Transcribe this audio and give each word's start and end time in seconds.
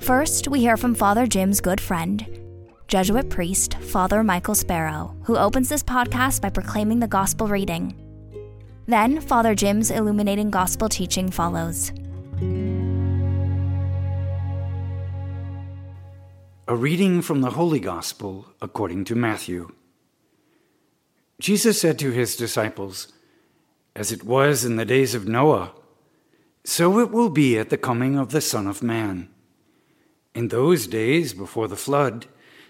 First, 0.00 0.48
we 0.48 0.60
hear 0.60 0.78
from 0.78 0.94
Father 0.94 1.26
Jim's 1.26 1.60
good 1.60 1.78
friend, 1.78 2.26
Jesuit 2.88 3.28
priest 3.28 3.74
Father 3.74 4.24
Michael 4.24 4.54
Sparrow, 4.54 5.14
who 5.24 5.36
opens 5.36 5.68
this 5.68 5.82
podcast 5.82 6.40
by 6.40 6.48
proclaiming 6.48 7.00
the 7.00 7.06
gospel 7.06 7.46
reading. 7.46 7.94
Then, 8.86 9.20
Father 9.20 9.54
Jim's 9.54 9.90
illuminating 9.90 10.48
gospel 10.50 10.88
teaching 10.88 11.30
follows. 11.30 11.92
A 16.66 16.74
reading 16.74 17.20
from 17.20 17.42
the 17.42 17.50
Holy 17.50 17.78
Gospel 17.78 18.46
according 18.62 19.04
to 19.04 19.14
Matthew. 19.14 19.70
Jesus 21.38 21.78
said 21.78 21.98
to 21.98 22.10
his 22.10 22.36
disciples, 22.36 23.12
As 23.94 24.12
it 24.12 24.24
was 24.24 24.64
in 24.64 24.76
the 24.76 24.86
days 24.86 25.14
of 25.14 25.28
Noah, 25.28 25.72
so 26.64 26.98
it 27.00 27.10
will 27.10 27.28
be 27.28 27.58
at 27.58 27.68
the 27.68 27.76
coming 27.76 28.18
of 28.18 28.30
the 28.30 28.40
Son 28.40 28.66
of 28.66 28.82
Man. 28.82 29.28
In 30.40 30.48
those 30.48 30.86
days 30.86 31.34
before 31.34 31.68
the 31.68 31.76
flood, 31.76 32.24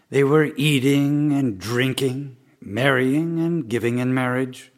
they 0.09 0.25
were 0.25 0.51
eating 0.57 1.33
and 1.33 1.57
drinking, 1.57 2.37
marrying 2.61 3.39
and 3.39 3.69
giving 3.69 3.99
in 4.01 4.13
marriage, 4.13 4.73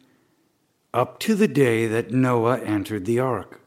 up 0.93 1.17
to 1.21 1.33
the 1.33 1.47
day 1.47 1.87
that 1.87 2.11
Noah 2.11 2.59
entered 2.59 3.05
the 3.05 3.17
ark. 3.17 3.61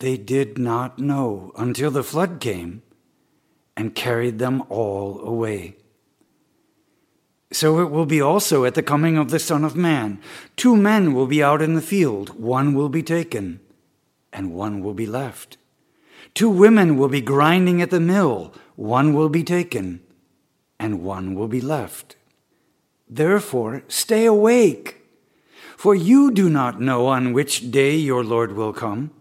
They 0.00 0.18
did 0.18 0.58
not 0.58 0.98
know 0.98 1.52
until 1.56 1.90
the 1.90 2.02
flood 2.02 2.38
came 2.38 2.82
and 3.78 3.94
carried 3.94 4.38
them 4.38 4.62
all 4.68 5.18
away. 5.22 5.76
So 7.50 7.80
it 7.80 7.90
will 7.90 8.04
be 8.04 8.20
also 8.20 8.66
at 8.66 8.74
the 8.74 8.82
coming 8.82 9.16
of 9.16 9.30
the 9.30 9.38
Son 9.38 9.64
of 9.64 9.74
Man. 9.74 10.20
Two 10.54 10.76
men 10.76 11.14
will 11.14 11.26
be 11.26 11.42
out 11.42 11.62
in 11.62 11.72
the 11.72 11.80
field, 11.80 12.38
one 12.38 12.74
will 12.74 12.90
be 12.90 13.02
taken, 13.02 13.60
and 14.34 14.52
one 14.52 14.82
will 14.82 14.92
be 14.92 15.06
left. 15.06 15.56
Two 16.36 16.50
women 16.50 16.98
will 16.98 17.08
be 17.08 17.22
grinding 17.22 17.80
at 17.80 17.88
the 17.88 17.98
mill, 17.98 18.52
one 18.74 19.14
will 19.14 19.30
be 19.30 19.42
taken, 19.42 20.02
and 20.78 21.02
one 21.02 21.34
will 21.34 21.48
be 21.48 21.62
left. 21.62 22.16
Therefore, 23.08 23.84
stay 23.88 24.26
awake, 24.26 25.00
for 25.78 25.94
you 25.94 26.30
do 26.30 26.50
not 26.50 26.78
know 26.78 27.06
on 27.06 27.32
which 27.32 27.70
day 27.70 27.96
your 27.96 28.22
Lord 28.22 28.52
will 28.52 28.74
come. 28.74 29.12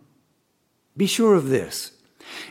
Be 0.98 1.08
sure 1.08 1.36
of 1.36 1.48
this. 1.48 1.94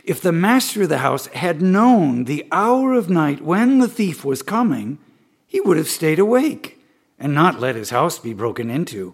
If 0.03 0.19
the 0.19 0.31
master 0.31 0.81
of 0.81 0.89
the 0.89 0.97
house 0.97 1.27
had 1.27 1.61
known 1.61 2.23
the 2.23 2.47
hour 2.51 2.93
of 2.93 3.07
night 3.07 3.41
when 3.41 3.77
the 3.77 3.87
thief 3.87 4.25
was 4.25 4.41
coming, 4.41 4.97
he 5.45 5.61
would 5.61 5.77
have 5.77 5.87
stayed 5.87 6.17
awake 6.17 6.79
and 7.19 7.35
not 7.35 7.59
let 7.59 7.75
his 7.75 7.91
house 7.91 8.17
be 8.17 8.33
broken 8.33 8.71
into. 8.71 9.13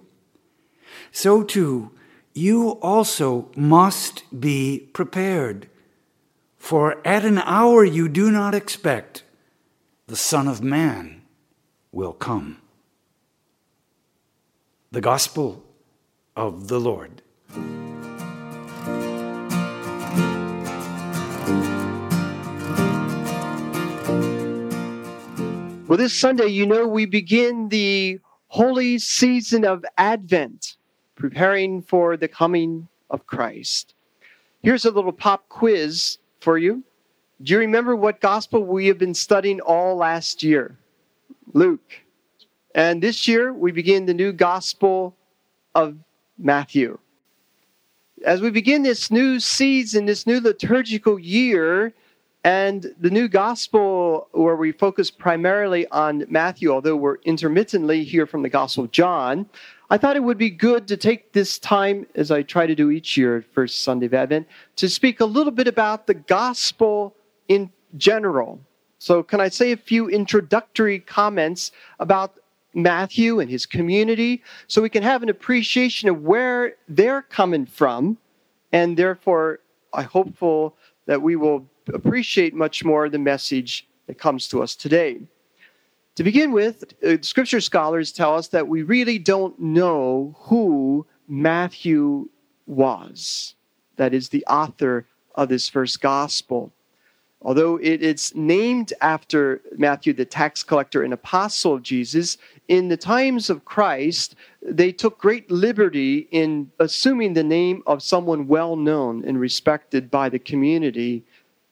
So 1.11 1.43
too, 1.43 1.91
you 2.33 2.71
also 2.81 3.49
must 3.55 4.23
be 4.39 4.89
prepared, 4.93 5.69
for 6.57 7.05
at 7.05 7.25
an 7.25 7.39
hour 7.39 7.83
you 7.83 8.07
do 8.07 8.31
not 8.31 8.55
expect, 8.55 9.23
the 10.07 10.15
Son 10.15 10.47
of 10.47 10.61
Man 10.61 11.21
will 11.91 12.13
come. 12.13 12.61
The 14.91 15.01
Gospel 15.01 15.63
of 16.35 16.67
the 16.67 16.79
Lord. 16.79 17.21
Well, 25.87 25.97
this 25.97 26.13
Sunday, 26.13 26.47
you 26.47 26.65
know, 26.65 26.87
we 26.87 27.05
begin 27.05 27.67
the 27.67 28.19
holy 28.47 28.97
season 28.97 29.65
of 29.65 29.83
Advent, 29.97 30.77
preparing 31.21 31.83
for 31.83 32.17
the 32.17 32.27
coming 32.27 32.87
of 33.11 33.27
Christ. 33.27 33.93
Here's 34.63 34.85
a 34.85 34.91
little 34.91 35.11
pop 35.11 35.47
quiz 35.49 36.17
for 36.39 36.57
you. 36.57 36.83
Do 37.43 37.53
you 37.53 37.59
remember 37.59 37.95
what 37.95 38.21
gospel 38.21 38.63
we 38.65 38.87
have 38.87 38.97
been 38.97 39.13
studying 39.13 39.61
all 39.61 39.95
last 39.95 40.41
year? 40.41 40.75
Luke. 41.53 41.93
And 42.73 43.03
this 43.03 43.27
year, 43.27 43.53
we 43.53 43.71
begin 43.71 44.07
the 44.07 44.15
new 44.15 44.33
gospel 44.33 45.15
of 45.75 45.95
Matthew. 46.39 46.97
As 48.25 48.41
we 48.41 48.49
begin 48.49 48.81
this 48.81 49.11
new 49.11 49.39
season, 49.39 50.07
this 50.07 50.25
new 50.25 50.39
liturgical 50.39 51.19
year, 51.19 51.93
and 52.43 52.95
the 52.99 53.11
new 53.11 53.27
gospel, 53.27 54.27
where 54.31 54.55
we 54.55 54.71
focus 54.71 55.11
primarily 55.11 55.87
on 55.89 56.25
Matthew, 56.29 56.71
although 56.71 56.95
we're 56.95 57.17
intermittently 57.25 58.03
here 58.03 58.25
from 58.25 58.41
the 58.41 58.49
Gospel 58.49 58.85
of 58.85 58.91
John, 58.91 59.45
I 59.91 59.97
thought 59.97 60.15
it 60.15 60.23
would 60.23 60.37
be 60.37 60.49
good 60.49 60.87
to 60.87 60.95
take 60.95 61.33
this 61.33 61.59
time, 61.59 62.07
as 62.15 62.31
I 62.31 62.43
try 62.43 62.65
to 62.65 62.73
do 62.73 62.91
each 62.91 63.17
year 63.17 63.39
at 63.39 63.53
First 63.53 63.81
Sunday 63.83 64.05
of 64.05 64.13
Advent, 64.13 64.47
to 64.77 64.87
speak 64.87 65.19
a 65.19 65.25
little 65.25 65.51
bit 65.51 65.67
about 65.67 66.07
the 66.07 66.13
gospel 66.13 67.13
in 67.49 67.69
general. 67.97 68.61
So, 68.99 69.21
can 69.21 69.41
I 69.41 69.49
say 69.49 69.73
a 69.73 69.77
few 69.77 70.07
introductory 70.07 70.99
comments 70.99 71.73
about 71.99 72.35
Matthew 72.73 73.41
and 73.41 73.51
his 73.51 73.65
community 73.65 74.41
so 74.67 74.81
we 74.81 74.87
can 74.87 75.03
have 75.03 75.23
an 75.23 75.29
appreciation 75.29 76.07
of 76.07 76.21
where 76.21 76.75
they're 76.87 77.23
coming 77.23 77.65
from, 77.65 78.17
and 78.71 78.95
therefore, 78.95 79.59
I'm 79.93 80.05
hopeful 80.05 80.73
that 81.05 81.21
we 81.21 81.35
will 81.35 81.67
appreciate 81.93 82.53
much 82.53 82.85
more 82.85 83.09
the 83.09 83.19
message 83.19 83.89
that 84.07 84.17
comes 84.17 84.47
to 84.47 84.63
us 84.63 84.73
today. 84.73 85.19
To 86.21 86.25
begin 86.25 86.51
with, 86.51 86.93
uh, 87.03 87.17
scripture 87.21 87.59
scholars 87.59 88.11
tell 88.11 88.35
us 88.35 88.49
that 88.49 88.67
we 88.67 88.83
really 88.83 89.17
don't 89.17 89.59
know 89.59 90.35
who 90.41 91.07
Matthew 91.27 92.29
was, 92.67 93.55
that 93.95 94.13
is, 94.13 94.29
the 94.29 94.45
author 94.45 95.07
of 95.33 95.49
this 95.49 95.67
first 95.67 95.99
gospel. 95.99 96.71
Although 97.41 97.77
it, 97.77 98.03
it's 98.03 98.35
named 98.35 98.93
after 99.01 99.63
Matthew, 99.79 100.13
the 100.13 100.23
tax 100.23 100.61
collector 100.61 101.01
and 101.01 101.11
apostle 101.11 101.73
of 101.73 101.81
Jesus, 101.81 102.37
in 102.67 102.89
the 102.89 102.97
times 102.97 103.49
of 103.49 103.65
Christ, 103.65 104.35
they 104.61 104.91
took 104.91 105.17
great 105.17 105.49
liberty 105.49 106.27
in 106.29 106.69
assuming 106.77 107.33
the 107.33 107.43
name 107.43 107.81
of 107.87 108.03
someone 108.03 108.47
well 108.47 108.75
known 108.75 109.25
and 109.25 109.39
respected 109.39 110.11
by 110.11 110.29
the 110.29 110.37
community 110.37 111.23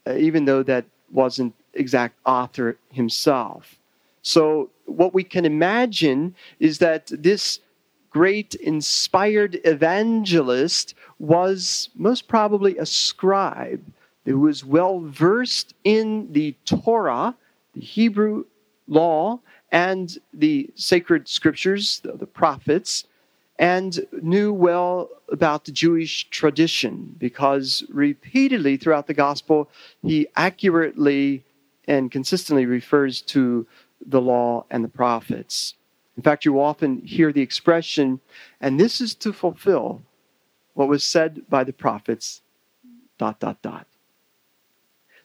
uh, 0.08 0.16
even 0.16 0.46
though 0.46 0.64
that 0.64 0.86
wasn't 1.12 1.54
exact 1.76 2.16
author 2.26 2.80
himself. 2.92 3.79
So 4.22 4.70
what 4.86 5.14
we 5.14 5.24
can 5.24 5.46
imagine 5.46 6.36
is 6.60 6.80
that 6.80 7.08
this 7.08 7.60
great 8.10 8.56
inspired 8.56 9.60
evangelist 9.64 10.96
was 11.20 11.90
most 11.96 12.28
probably 12.28 12.78
a 12.78 12.86
scribe 12.86 13.84
who 14.26 14.40
was 14.40 14.66
well 14.66 15.00
versed 15.00 15.74
in 15.84 16.32
the 16.34 16.56
Torah, 16.66 17.36
the 17.74 17.82
Hebrew 17.82 18.46
law, 18.88 19.40
and 19.72 20.18
the 20.34 20.70
sacred 20.76 21.28
scriptures, 21.28 22.00
the, 22.04 22.14
the 22.14 22.28
prophets, 22.28 23.06
and 23.60 24.06
knew 24.22 24.54
well 24.54 25.10
about 25.30 25.66
the 25.66 25.72
Jewish 25.72 26.30
tradition 26.30 27.16
because 27.18 27.84
repeatedly 27.90 28.78
throughout 28.78 29.08
the 29.08 29.14
gospel, 29.14 29.70
he 30.02 30.28
accurately 30.36 31.44
and 31.88 32.12
consistently 32.12 32.66
refers 32.66 33.22
to 33.22 33.68
the 34.06 34.22
law 34.22 34.66
and 34.70 34.84
the 34.84 34.90
prophets. 34.90 35.76
In 36.18 36.24
fact, 36.24 36.46
you 36.46 36.60
often 36.60 37.02
hear 37.06 37.32
the 37.32 37.42
expression, 37.42 38.20
and 38.60 38.80
this 38.80 39.00
is 39.00 39.16
to 39.16 39.32
fulfill 39.32 40.02
what 40.74 40.88
was 40.88 41.04
said 41.04 41.50
by 41.50 41.64
the 41.64 41.74
prophets, 41.74 42.42
dot, 43.18 43.40
dot, 43.40 43.62
dot. 43.62 43.88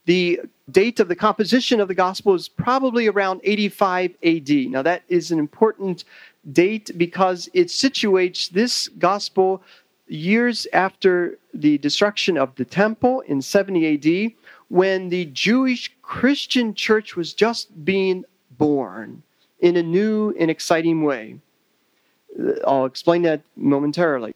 The 0.06 0.41
date 0.71 1.00
of 1.00 1.09
the 1.09 1.17
composition 1.17 1.81
of 1.81 1.88
the 1.88 1.94
gospel 1.94 2.35
is 2.35 2.49
probably 2.49 3.06
around 3.06 3.41
85 3.43 4.15
AD. 4.23 4.50
Now, 4.71 4.82
that 4.82 5.03
is 5.09 5.31
an 5.31 5.38
important 5.38 6.05
date 6.53 6.91
because 6.97 7.49
it 7.55 7.69
situates 7.69 8.50
this 8.50 8.88
gospel 8.88 9.62
years 10.06 10.67
after 10.73 11.38
the 11.55 11.79
destruction 11.79 12.37
of 12.37 12.55
the 12.56 12.65
temple 12.65 13.21
in 13.23 13.41
70 13.41 13.94
AD 13.94 14.32
when 14.69 15.09
the 15.09 15.26
Jewish 15.26 15.91
Christian 16.03 16.75
church 16.75 17.17
was 17.17 17.32
just 17.32 17.85
being 17.85 18.25
born 18.59 19.23
in 19.61 19.77
a 19.77 19.83
new 19.83 20.35
and 20.39 20.51
exciting 20.51 21.03
way. 21.03 21.39
I'll 22.67 22.87
explain 22.87 23.23
that 23.23 23.43
momentarily. 23.56 24.35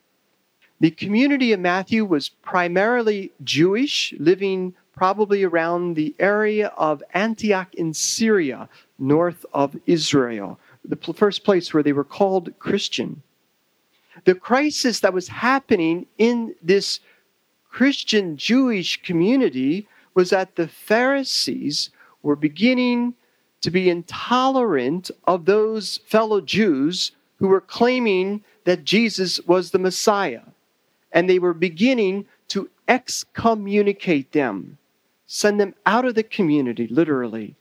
The 0.80 0.90
community 0.92 1.52
of 1.52 1.60
Matthew 1.60 2.04
was 2.04 2.28
primarily 2.28 3.32
Jewish, 3.42 4.14
living 4.18 4.74
probably 4.94 5.42
around 5.42 5.94
the 5.94 6.14
area 6.18 6.68
of 6.76 7.02
Antioch 7.14 7.74
in 7.74 7.94
Syria, 7.94 8.68
north 8.98 9.44
of 9.52 9.76
Israel, 9.86 10.58
the 10.84 10.96
first 11.14 11.44
place 11.44 11.72
where 11.72 11.82
they 11.82 11.92
were 11.92 12.04
called 12.04 12.56
Christian. 12.58 13.22
The 14.24 14.34
crisis 14.34 15.00
that 15.00 15.14
was 15.14 15.28
happening 15.28 16.06
in 16.16 16.54
this 16.62 17.00
Christian 17.70 18.36
Jewish 18.36 19.02
community 19.02 19.86
was 20.14 20.30
that 20.30 20.56
the 20.56 20.68
Pharisees 20.68 21.90
were 22.22 22.36
beginning 22.36 23.14
to 23.60 23.70
be 23.70 23.90
intolerant 23.90 25.10
of 25.24 25.44
those 25.44 25.98
fellow 26.06 26.40
Jews 26.40 27.12
who 27.36 27.48
were 27.48 27.60
claiming 27.60 28.42
that 28.64 28.84
Jesus 28.84 29.40
was 29.46 29.70
the 29.70 29.78
Messiah. 29.78 30.42
And 31.12 31.28
they 31.28 31.38
were 31.38 31.54
beginning 31.54 32.26
to 32.48 32.70
excommunicate 32.86 34.32
them, 34.32 34.78
send 35.26 35.60
them 35.60 35.74
out 35.86 36.04
of 36.04 36.14
the 36.14 36.22
community, 36.22 36.86
literally, 36.86 37.56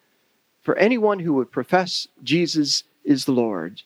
for 0.61 0.75
anyone 0.77 1.19
who 1.19 1.33
would 1.33 1.51
profess 1.51 2.07
Jesus 2.23 2.83
is 3.03 3.25
the 3.25 3.31
Lord. 3.31 3.83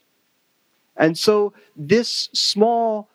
And 0.95 1.17
so 1.17 1.53
this 1.75 2.29
small 2.33 3.09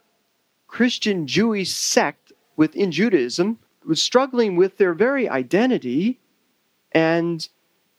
Christian 0.66 1.26
Jewish 1.26 1.70
sect 1.70 2.32
within 2.56 2.90
Judaism 2.90 3.58
was 3.84 4.02
struggling 4.02 4.56
with 4.56 4.78
their 4.78 4.94
very 4.94 5.28
identity 5.28 6.18
and 6.92 7.48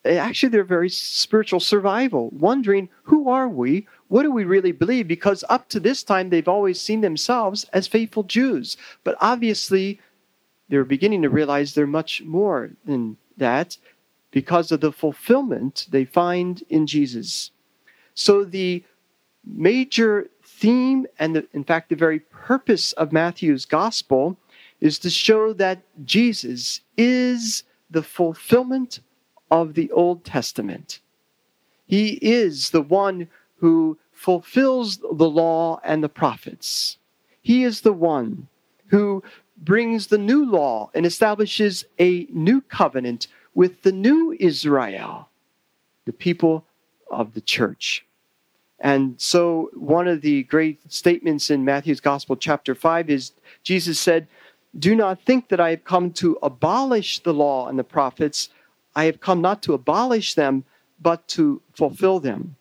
Uh, 0.07 0.11
actually 0.11 0.49
their 0.49 0.63
very 0.63 0.89
spiritual 0.89 1.59
survival, 1.59 2.29
wondering 2.31 2.89
who 3.03 3.29
are 3.29 3.49
we? 3.49 3.87
What 4.07 4.23
do 4.23 4.31
we 4.31 4.45
really 4.45 4.71
believe? 4.71 5.07
Because 5.07 5.43
up 5.49 5.67
to 5.69 5.79
this 5.79 6.03
time, 6.03 6.29
they've 6.29 6.47
always 6.47 6.79
seen 6.79 7.01
themselves 7.01 7.65
as 7.73 7.87
faithful 7.87 8.23
Jews. 8.23 8.77
But 9.03 9.17
obviously, 9.19 9.99
they're 10.69 10.85
beginning 10.85 11.21
to 11.23 11.29
realize 11.29 11.73
they're 11.73 11.87
much 11.87 12.21
more 12.23 12.71
than 12.85 13.17
that 13.37 13.77
because 14.31 14.71
of 14.71 14.81
the 14.81 14.91
fulfillment 14.91 15.87
they 15.89 16.05
find 16.05 16.63
in 16.69 16.87
Jesus. 16.87 17.51
So, 18.13 18.43
the 18.43 18.83
major 19.45 20.29
theme, 20.43 21.05
and 21.19 21.35
the, 21.35 21.47
in 21.53 21.63
fact, 21.63 21.89
the 21.89 21.95
very 21.95 22.19
purpose 22.19 22.93
of 22.93 23.11
Matthew's 23.11 23.65
gospel 23.65 24.37
is 24.79 24.99
to 24.99 25.09
show 25.09 25.53
that 25.53 25.81
Jesus 26.05 26.81
is 26.97 27.63
the 27.89 28.03
fulfillment 28.03 28.99
of 29.49 29.73
the 29.73 29.91
Old 29.91 30.23
Testament. 30.23 30.99
He 31.85 32.19
is 32.21 32.71
the 32.71 32.81
one 32.81 33.27
who 33.57 33.97
fulfills 34.11 34.97
the 34.97 35.29
law 35.29 35.79
and 35.83 36.03
the 36.03 36.09
prophets. 36.09 36.97
He 37.41 37.63
is 37.63 37.81
the 37.81 37.93
one 37.93 38.47
who 38.87 39.23
brings 39.57 40.07
the 40.07 40.17
new 40.17 40.45
law 40.45 40.89
and 40.93 41.05
establishes 41.05 41.85
a 41.99 42.27
new 42.29 42.61
covenant 42.61 43.27
with 43.53 43.81
the 43.83 43.91
new 43.91 44.35
Israel, 44.39 45.29
the 46.05 46.13
people 46.13 46.65
of 47.09 47.33
the 47.33 47.41
church. 47.41 48.05
And 48.79 49.19
so, 49.19 49.71
one 49.73 50.07
of 50.07 50.21
the 50.21 50.43
great 50.43 50.79
statements 50.91 51.49
in 51.49 51.65
Matthew's 51.65 51.99
Gospel, 51.99 52.35
chapter 52.35 52.75
5, 52.75 53.09
is 53.09 53.31
Jesus 53.63 53.99
said, 53.99 54.27
Do 54.77 54.95
not 54.95 55.21
think 55.23 55.49
that 55.49 55.59
I 55.59 55.71
have 55.71 55.83
come 55.83 56.11
to 56.13 56.37
abolish 56.43 57.19
the 57.19 57.33
law 57.33 57.67
and 57.67 57.79
the 57.79 57.83
prophets. 57.83 58.49
I 58.97 59.05
have 59.05 59.21
come 59.21 59.41
not 59.41 59.61
to 59.61 59.75
abolish 59.75 60.33
them, 60.33 60.63
but 60.99 61.27
to 61.29 61.61
fulfill 61.75 62.19
them. 62.19 62.55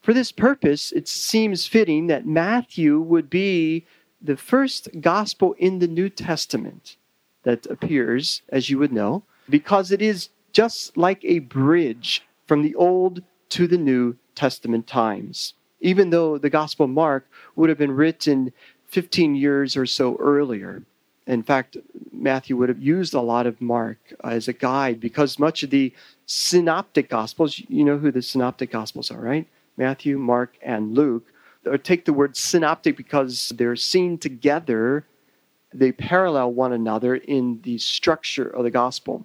For 0.00 0.14
this 0.14 0.32
purpose, 0.32 0.92
it 0.92 1.06
seems 1.06 1.66
fitting 1.66 2.06
that 2.06 2.26
Matthew 2.26 2.98
would 2.98 3.28
be 3.28 3.84
the 4.22 4.38
first 4.38 4.88
gospel 5.02 5.54
in 5.58 5.78
the 5.78 5.86
New 5.86 6.08
Testament 6.08 6.96
that 7.42 7.66
appears, 7.66 8.40
as 8.48 8.70
you 8.70 8.78
would 8.78 8.94
know, 8.94 9.24
because 9.50 9.92
it 9.92 10.00
is 10.00 10.30
just 10.54 10.96
like 10.96 11.22
a 11.22 11.40
bridge 11.40 12.22
from 12.46 12.62
the 12.62 12.74
Old 12.74 13.22
to 13.50 13.66
the 13.66 13.76
New 13.76 14.16
Testament 14.34 14.86
times, 14.86 15.52
even 15.80 16.08
though 16.08 16.38
the 16.38 16.48
Gospel 16.48 16.84
of 16.84 16.90
Mark 16.90 17.28
would 17.56 17.68
have 17.68 17.78
been 17.78 17.92
written 17.92 18.54
15 18.86 19.34
years 19.34 19.76
or 19.76 19.84
so 19.84 20.16
earlier. 20.16 20.82
In 21.26 21.42
fact, 21.42 21.76
Matthew 22.10 22.56
would 22.56 22.68
have 22.68 22.82
used 22.82 23.14
a 23.14 23.20
lot 23.20 23.46
of 23.46 23.60
Mark 23.60 23.98
as 24.24 24.48
a 24.48 24.52
guide 24.52 25.00
because 25.00 25.38
much 25.38 25.62
of 25.62 25.70
the 25.70 25.92
synoptic 26.26 27.08
gospels, 27.08 27.62
you 27.68 27.84
know 27.84 27.98
who 27.98 28.10
the 28.10 28.22
synoptic 28.22 28.72
gospels 28.72 29.10
are, 29.10 29.20
right? 29.20 29.46
Matthew, 29.76 30.18
Mark, 30.18 30.56
and 30.62 30.94
Luke. 30.94 31.26
Or 31.64 31.78
take 31.78 32.04
the 32.04 32.12
word 32.12 32.36
synoptic 32.36 32.96
because 32.96 33.52
they're 33.56 33.76
seen 33.76 34.18
together, 34.18 35.06
they 35.72 35.92
parallel 35.92 36.52
one 36.52 36.72
another 36.72 37.14
in 37.14 37.60
the 37.62 37.78
structure 37.78 38.48
of 38.48 38.64
the 38.64 38.70
gospel, 38.70 39.24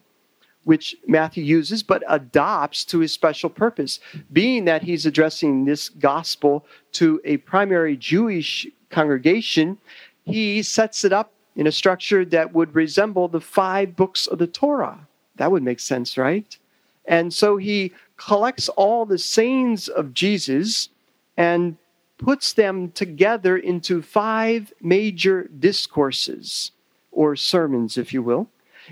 which 0.63 0.95
Matthew 1.07 1.43
uses 1.43 1.81
but 1.81 2.03
adopts 2.07 2.85
to 2.85 2.99
his 2.99 3.11
special 3.11 3.49
purpose, 3.49 3.99
being 4.31 4.65
that 4.65 4.83
he's 4.83 5.07
addressing 5.07 5.65
this 5.65 5.89
gospel 5.89 6.63
to 6.91 7.19
a 7.25 7.37
primary 7.37 7.97
Jewish 7.97 8.67
congregation. 8.91 9.79
He 10.23 10.61
sets 10.61 11.03
it 11.03 11.11
up 11.11 11.33
in 11.57 11.67
a 11.67 11.71
structure 11.71 12.23
that 12.23 12.53
would 12.53 12.73
resemble 12.75 13.27
the 13.27 13.41
five 13.41 13.95
books 13.95 14.27
of 14.27 14.37
the 14.37 14.47
Torah. 14.47 14.99
That 15.35 15.51
would 15.51 15.63
make 15.63 15.79
sense, 15.81 16.17
right? 16.17 16.57
And 17.05 17.33
so 17.33 17.57
he 17.57 17.91
collects 18.15 18.69
all 18.69 19.05
the 19.05 19.17
sayings 19.17 19.89
of 19.89 20.13
Jesus 20.13 20.89
and 21.35 21.77
puts 22.17 22.53
them 22.53 22.91
together 22.91 23.57
into 23.57 24.01
five 24.01 24.71
major 24.81 25.49
discourses 25.59 26.71
or 27.11 27.35
sermons, 27.35 27.97
if 27.97 28.13
you 28.13 28.21
will. 28.21 28.47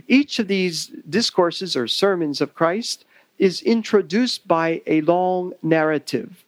Each 0.08 0.40
of 0.40 0.48
these 0.48 0.88
discourses 1.10 1.76
or 1.76 1.88
sermons 1.88 2.42
of 2.42 2.56
Christ 2.56 3.06
is 3.38 3.62
introduced 3.62 4.48
by 4.48 4.82
a 4.88 5.02
long 5.02 5.54
narrative. 5.62 6.44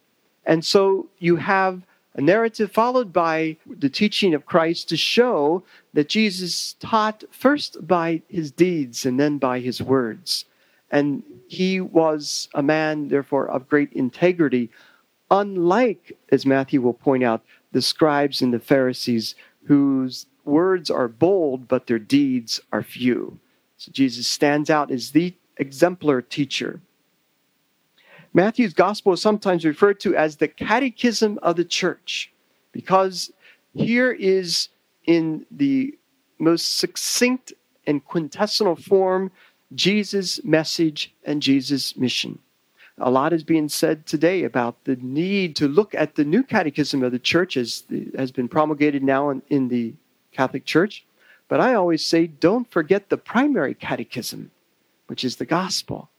And 0.45 0.65
so 0.65 1.07
you 1.19 1.35
have 1.35 1.83
a 2.17 2.21
narrative 2.21 2.71
followed 2.71 3.13
by 3.13 3.57
the 3.65 3.89
teaching 3.89 4.33
of 4.33 4.47
Christ 4.47 4.89
to 4.89 4.97
show 4.97 5.63
that 5.93 6.09
Jesus 6.09 6.73
taught 6.79 7.23
first 7.29 7.87
by 7.87 8.23
his 8.27 8.51
deeds 8.51 9.05
and 9.05 9.19
then 9.19 9.37
by 9.37 9.59
his 9.59 9.81
words. 9.81 10.45
And 10.89 11.21
he 11.47 11.79
was 11.79 12.49
a 12.55 12.63
man, 12.63 13.09
therefore, 13.09 13.47
of 13.47 13.69
great 13.69 13.93
integrity, 13.93 14.71
unlike, 15.29 16.17
as 16.29 16.45
Matthew 16.45 16.81
will 16.81 16.93
point 16.93 17.23
out, 17.23 17.43
the 17.71 17.81
scribes 17.81 18.41
and 18.41 18.53
the 18.53 18.59
Pharisees, 18.59 19.35
whose 19.65 20.25
words 20.43 20.89
are 20.89 21.07
bold, 21.07 21.67
but 21.67 21.85
their 21.85 21.99
deeds 21.99 22.59
are 22.71 22.81
few. 22.81 23.39
So 23.77 23.91
Jesus 23.91 24.27
stands 24.27 24.69
out 24.69 24.89
as 24.89 25.11
the 25.11 25.35
exemplar 25.57 26.21
teacher. 26.21 26.79
Matthew's 28.37 28.75
gospel 28.75 29.13
is 29.13 29.21
sometimes 29.23 29.65
referred 29.65 29.99
to 30.01 30.15
as 30.15 30.35
the 30.35 30.47
catechism 30.47 31.39
of 31.41 31.55
the 31.55 31.65
church 31.65 32.31
because 32.71 33.31
here 33.73 34.11
is 34.11 34.69
in 35.07 35.43
the 35.49 35.97
most 36.37 36.77
succinct 36.77 37.51
and 37.87 38.05
quintessential 38.05 38.75
form 38.75 39.31
Jesus' 39.73 40.39
message 40.43 41.15
and 41.25 41.41
Jesus' 41.41 41.97
mission. 41.97 42.37
A 42.99 43.09
lot 43.09 43.33
is 43.33 43.43
being 43.43 43.69
said 43.69 44.05
today 44.05 44.43
about 44.43 44.83
the 44.83 44.97
need 44.97 45.55
to 45.55 45.67
look 45.67 45.95
at 45.95 46.13
the 46.13 46.23
new 46.23 46.43
catechism 46.43 47.01
of 47.01 47.11
the 47.11 47.17
church 47.17 47.57
as 47.57 47.85
has 48.15 48.31
been 48.31 48.47
promulgated 48.47 49.01
now 49.01 49.31
in, 49.31 49.41
in 49.49 49.67
the 49.67 49.95
Catholic 50.31 50.63
Church. 50.63 51.07
But 51.47 51.59
I 51.59 51.73
always 51.73 52.05
say, 52.05 52.27
don't 52.27 52.69
forget 52.69 53.09
the 53.09 53.17
primary 53.17 53.73
catechism, 53.73 54.51
which 55.07 55.23
is 55.23 55.37
the 55.37 55.45
gospel, 55.45 56.11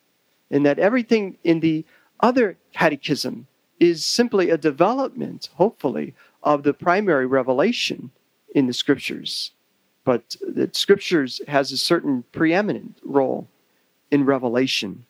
and 0.51 0.67
that 0.67 0.81
everything 0.81 1.39
in 1.45 1.61
the 1.61 1.85
other 2.21 2.57
catechism 2.73 3.47
is 3.81 4.05
simply 4.05 4.51
a 4.51 4.59
development, 4.59 5.51
hopefully, 5.55 6.15
of 6.43 6.63
the 6.63 6.75
primary 6.75 7.27
revelation 7.27 8.11
in 8.55 8.67
the 8.67 8.73
scriptures. 8.73 9.53
But 10.05 10.37
the 10.41 10.71
scriptures 10.73 11.41
has 11.49 11.71
a 11.71 11.79
certain 11.79 12.25
preeminent 12.33 12.99
role 13.05 13.47
in 14.11 14.25
revelation. 14.25 15.05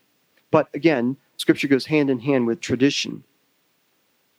But 0.50 0.69
again, 0.75 1.17
scripture 1.37 1.69
goes 1.69 1.87
hand 1.87 2.11
in 2.11 2.19
hand 2.21 2.47
with 2.47 2.61
tradition. 2.61 3.25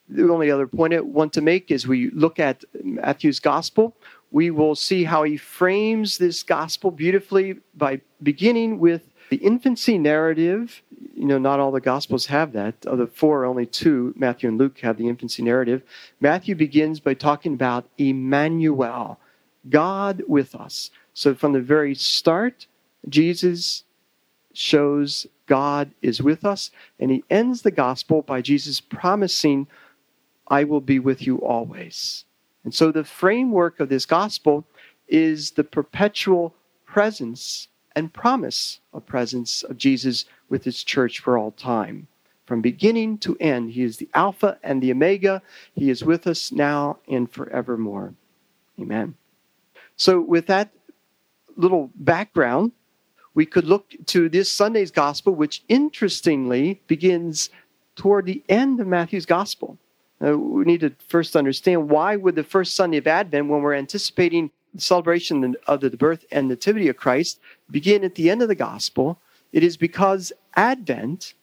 The 0.10 0.30
only 0.30 0.50
other 0.50 0.68
point 0.68 0.94
I 0.94 1.00
want 1.02 1.34
to 1.34 1.42
make 1.42 1.70
is 1.70 1.88
we 1.88 2.10
look 2.12 2.40
at 2.40 2.64
Matthew's 2.84 3.40
gospel, 3.40 3.96
we 4.32 4.52
will 4.52 4.76
see 4.76 5.04
how 5.04 5.24
he 5.24 5.38
frames 5.38 6.18
this 6.18 6.44
gospel 6.44 6.92
beautifully 6.92 7.58
by 7.76 8.02
beginning 8.22 8.80
with 8.80 9.04
the 9.30 9.38
infancy 9.38 9.98
narrative, 9.98 10.82
you 11.16 11.26
know, 11.26 11.38
not 11.38 11.60
all 11.60 11.72
the 11.72 11.82
Gospels 11.82 12.26
have 12.28 12.54
that. 12.54 12.86
Of 12.86 12.98
the 12.98 13.08
four, 13.08 13.46
only 13.46 13.66
two, 13.66 14.14
Matthew 14.18 14.50
and 14.50 14.58
Luke, 14.58 14.80
have 14.80 14.98
the 14.98 15.08
infancy 15.08 15.44
narrative. 15.44 15.82
Matthew 16.20 16.56
begins 16.56 17.00
by 17.00 17.14
talking 17.14 17.54
about 17.54 17.88
Emmanuel, 17.98 19.20
God 19.70 20.24
with 20.28 20.56
us. 20.56 20.92
So 21.14 21.36
from 21.36 21.54
the 21.54 21.62
very 21.62 21.96
start, 21.96 22.68
Jesus 23.08 23.84
shows 24.54 25.26
God 25.46 25.92
is 26.02 26.22
with 26.22 26.46
us, 26.46 26.70
and 27.00 27.10
he 27.12 27.24
ends 27.30 27.62
the 27.62 27.72
Gospel 27.72 28.22
by 28.22 28.42
Jesus 28.42 28.80
promising, 28.80 29.68
I 30.48 30.64
will 30.64 30.82
be 30.82 31.00
with 31.00 31.26
you 31.26 31.38
always. 31.38 32.26
And 32.64 32.74
so 32.74 32.92
the 32.92 33.04
framework 33.04 33.80
of 33.80 33.90
this 33.90 34.06
Gospel 34.06 34.66
is 35.08 35.52
the 35.52 35.64
perpetual 35.64 36.54
presence 36.86 37.69
and 37.96 38.14
promise 38.14 38.80
of 38.94 39.06
presence 39.06 39.64
of 39.64 39.78
Jesus 39.78 40.26
with 40.50 40.64
his 40.64 40.84
church 40.84 41.20
for 41.20 41.38
all 41.38 41.52
time. 41.52 42.08
From 42.46 42.62
beginning 42.62 43.20
to 43.20 43.38
end, 43.40 43.72
he 43.72 43.84
is 43.84 43.98
the 43.98 44.10
Alpha 44.14 44.58
and 44.64 44.82
the 44.82 44.92
Omega. 44.92 45.42
He 45.76 45.90
is 45.90 46.04
with 46.04 46.26
us 46.26 46.52
now 46.52 46.98
and 47.08 47.32
forevermore. 47.32 48.16
Amen. 48.80 49.16
So, 49.96 50.20
with 50.20 50.48
that 50.48 50.72
little 51.56 51.92
background, 51.94 52.72
we 53.36 53.46
could 53.46 53.66
look 53.66 53.94
to 54.08 54.30
this 54.30 54.50
Sunday's 54.50 54.92
gospel, 54.92 55.36
which 55.36 55.64
interestingly 55.68 56.82
begins 56.88 57.50
toward 57.96 58.26
the 58.26 58.44
end 58.50 58.80
of 58.80 58.88
Matthew's 58.88 59.26
gospel. 59.26 59.78
We 60.20 60.66
need 60.66 60.82
to 60.82 60.94
first 61.08 61.36
understand 61.36 61.90
why 61.90 62.16
would 62.16 62.36
the 62.36 62.44
first 62.44 62.76
Sunday 62.76 62.98
of 62.98 63.08
Advent, 63.08 63.48
when 63.48 63.62
we're 63.62 63.76
anticipating 63.76 64.52
the 64.74 64.82
celebration 64.82 65.56
of 65.68 65.82
the 65.82 65.90
birth 65.92 66.26
and 66.32 66.48
nativity 66.48 66.88
of 66.88 66.98
Christ, 66.98 67.40
begin 67.70 68.04
at 68.04 68.16
the 68.16 68.30
end 68.30 68.42
of 68.42 68.48
the 68.48 68.56
gospel? 68.56 69.20
It 69.52 69.64
is 69.64 69.78
because 69.78 70.32
Advent 70.56 71.34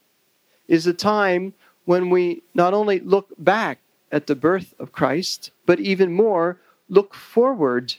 is 0.68 0.87
a 0.87 0.92
time 0.92 1.54
when 1.85 2.11
we 2.11 2.42
not 2.54 2.75
only 2.75 3.00
look 3.00 3.28
back 3.38 3.78
at 4.12 4.26
the 4.26 4.35
birth 4.35 4.75
of 4.78 4.92
Christ, 4.92 5.50
but 5.64 5.80
even 5.80 6.12
more 6.12 6.61
look 6.88 7.14
forward 7.14 7.95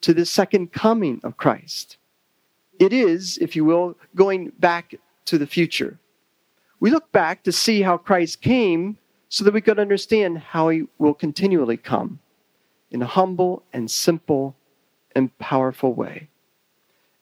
to 0.00 0.14
the 0.14 0.26
second 0.26 0.72
coming 0.72 1.20
of 1.24 1.36
Christ. 1.36 1.96
It 2.78 2.92
is, 2.92 3.38
if 3.38 3.54
you 3.54 3.64
will, 3.64 3.96
going 4.14 4.52
back 4.58 4.94
to 5.26 5.38
the 5.38 5.46
future. 5.46 5.98
We 6.80 6.90
look 6.90 7.10
back 7.12 7.42
to 7.44 7.52
see 7.52 7.82
how 7.82 7.96
Christ 7.96 8.42
came 8.42 8.98
so 9.28 9.44
that 9.44 9.54
we 9.54 9.60
could 9.60 9.78
understand 9.78 10.38
how 10.38 10.68
he 10.68 10.84
will 10.98 11.14
continually 11.14 11.76
come 11.76 12.18
in 12.94 13.02
a 13.02 13.06
humble 13.06 13.64
and 13.72 13.90
simple 13.90 14.54
and 15.16 15.36
powerful 15.38 15.92
way. 15.92 16.28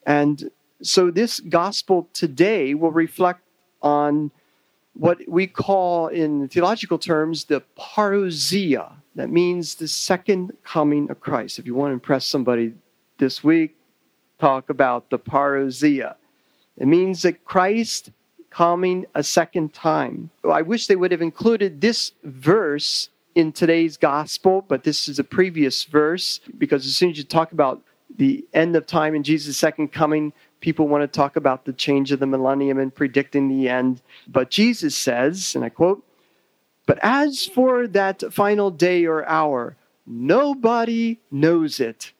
And 0.06 0.50
so 0.82 1.10
this 1.10 1.40
gospel 1.40 2.10
today 2.12 2.74
will 2.74 2.92
reflect 2.92 3.40
on 3.80 4.30
what 4.92 5.18
we 5.26 5.46
call 5.46 6.08
in 6.08 6.46
theological 6.48 6.98
terms 6.98 7.44
the 7.44 7.62
parousia. 7.78 8.92
That 9.14 9.30
means 9.30 9.76
the 9.76 9.88
second 9.88 10.52
coming 10.62 11.10
of 11.10 11.20
Christ. 11.20 11.58
If 11.58 11.64
you 11.64 11.74
want 11.74 11.88
to 11.90 11.94
impress 11.94 12.26
somebody 12.26 12.74
this 13.16 13.42
week, 13.42 13.74
talk 14.38 14.68
about 14.68 15.08
the 15.08 15.18
parousia. 15.18 16.16
It 16.76 16.86
means 16.86 17.22
that 17.22 17.46
Christ 17.46 18.10
coming 18.50 19.06
a 19.14 19.22
second 19.22 19.72
time. 19.72 20.28
I 20.44 20.60
wish 20.60 20.86
they 20.86 20.96
would 20.96 21.12
have 21.12 21.22
included 21.22 21.80
this 21.80 22.12
verse 22.22 23.08
in 23.34 23.52
today's 23.52 23.96
gospel, 23.96 24.64
but 24.66 24.84
this 24.84 25.08
is 25.08 25.18
a 25.18 25.24
previous 25.24 25.84
verse 25.84 26.40
because 26.58 26.86
as 26.86 26.96
soon 26.96 27.10
as 27.10 27.18
you 27.18 27.24
talk 27.24 27.52
about 27.52 27.82
the 28.16 28.46
end 28.52 28.76
of 28.76 28.86
time 28.86 29.14
and 29.14 29.24
Jesus' 29.24 29.56
second 29.56 29.92
coming, 29.92 30.32
people 30.60 30.88
want 30.88 31.02
to 31.02 31.08
talk 31.08 31.36
about 31.36 31.64
the 31.64 31.72
change 31.72 32.12
of 32.12 32.20
the 32.20 32.26
millennium 32.26 32.78
and 32.78 32.94
predicting 32.94 33.48
the 33.48 33.68
end. 33.68 34.02
But 34.28 34.50
Jesus 34.50 34.94
says, 34.94 35.54
and 35.54 35.64
I 35.64 35.68
quote, 35.68 36.04
But 36.86 36.98
as 37.02 37.46
for 37.46 37.86
that 37.88 38.32
final 38.32 38.70
day 38.70 39.04
or 39.06 39.26
hour, 39.26 39.76
nobody 40.06 41.20
knows 41.30 41.80
it. 41.80 42.12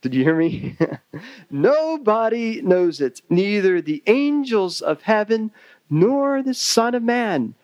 Did 0.00 0.14
you 0.14 0.24
hear 0.24 0.36
me? 0.36 0.76
nobody 1.50 2.60
knows 2.60 3.00
it, 3.00 3.22
neither 3.30 3.80
the 3.80 4.02
angels 4.06 4.80
of 4.80 5.02
heaven 5.02 5.52
nor 5.88 6.42
the 6.42 6.54
Son 6.54 6.94
of 6.94 7.02
Man, 7.02 7.54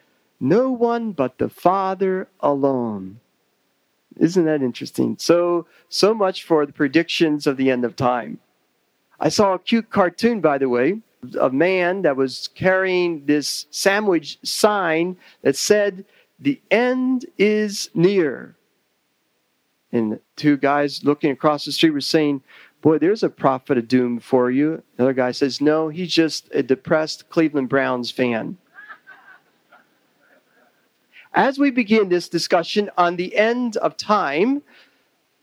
no 0.40 0.70
one 0.70 1.12
but 1.12 1.38
the 1.38 1.48
Father 1.48 2.28
alone. 2.40 3.20
Isn't 4.18 4.44
that 4.46 4.62
interesting? 4.62 5.16
So, 5.18 5.66
so 5.88 6.14
much 6.14 6.42
for 6.44 6.66
the 6.66 6.72
predictions 6.72 7.46
of 7.46 7.56
the 7.56 7.70
end 7.70 7.84
of 7.84 7.96
time. 7.96 8.40
I 9.20 9.28
saw 9.28 9.54
a 9.54 9.58
cute 9.58 9.90
cartoon, 9.90 10.40
by 10.40 10.58
the 10.58 10.68
way, 10.68 11.00
a 11.40 11.50
man 11.50 12.02
that 12.02 12.16
was 12.16 12.48
carrying 12.54 13.26
this 13.26 13.66
sandwich 13.70 14.38
sign 14.42 15.16
that 15.42 15.56
said, 15.56 16.04
The 16.38 16.60
end 16.70 17.26
is 17.36 17.90
near. 17.94 18.54
And 19.90 20.20
two 20.36 20.56
guys 20.56 21.02
looking 21.04 21.30
across 21.30 21.64
the 21.64 21.72
street 21.72 21.90
were 21.90 22.00
saying, 22.00 22.42
Boy, 22.80 22.98
there's 22.98 23.24
a 23.24 23.28
prophet 23.28 23.78
of 23.78 23.88
doom 23.88 24.20
for 24.20 24.50
you. 24.50 24.82
Another 24.96 25.12
guy 25.12 25.32
says, 25.32 25.60
No, 25.60 25.88
he's 25.88 26.12
just 26.12 26.48
a 26.52 26.62
depressed 26.62 27.28
Cleveland 27.28 27.68
Browns 27.68 28.10
fan. 28.10 28.56
As 31.34 31.58
we 31.58 31.70
begin 31.70 32.08
this 32.08 32.28
discussion 32.28 32.90
on 32.96 33.16
the 33.16 33.36
end 33.36 33.76
of 33.78 33.96
time, 33.96 34.62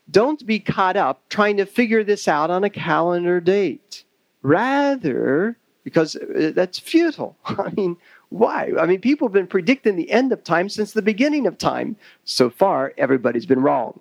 don't 0.09 0.45
be 0.45 0.59
caught 0.59 0.97
up 0.97 1.27
trying 1.29 1.57
to 1.57 1.65
figure 1.65 2.03
this 2.03 2.27
out 2.27 2.51
on 2.51 2.63
a 2.63 2.69
calendar 2.69 3.39
date. 3.39 4.03
Rather, 4.41 5.57
because 5.83 6.15
uh, 6.15 6.51
that's 6.53 6.77
futile. 6.79 7.35
I 7.45 7.69
mean, 7.71 7.97
why? 8.29 8.71
I 8.79 8.85
mean, 8.85 9.01
people 9.01 9.27
have 9.27 9.33
been 9.33 9.47
predicting 9.47 9.95
the 9.95 10.11
end 10.11 10.31
of 10.31 10.43
time 10.43 10.69
since 10.69 10.91
the 10.91 11.01
beginning 11.01 11.47
of 11.47 11.57
time. 11.57 11.95
So 12.25 12.49
far, 12.49 12.93
everybody's 12.97 13.45
been 13.45 13.61
wrong. 13.61 13.99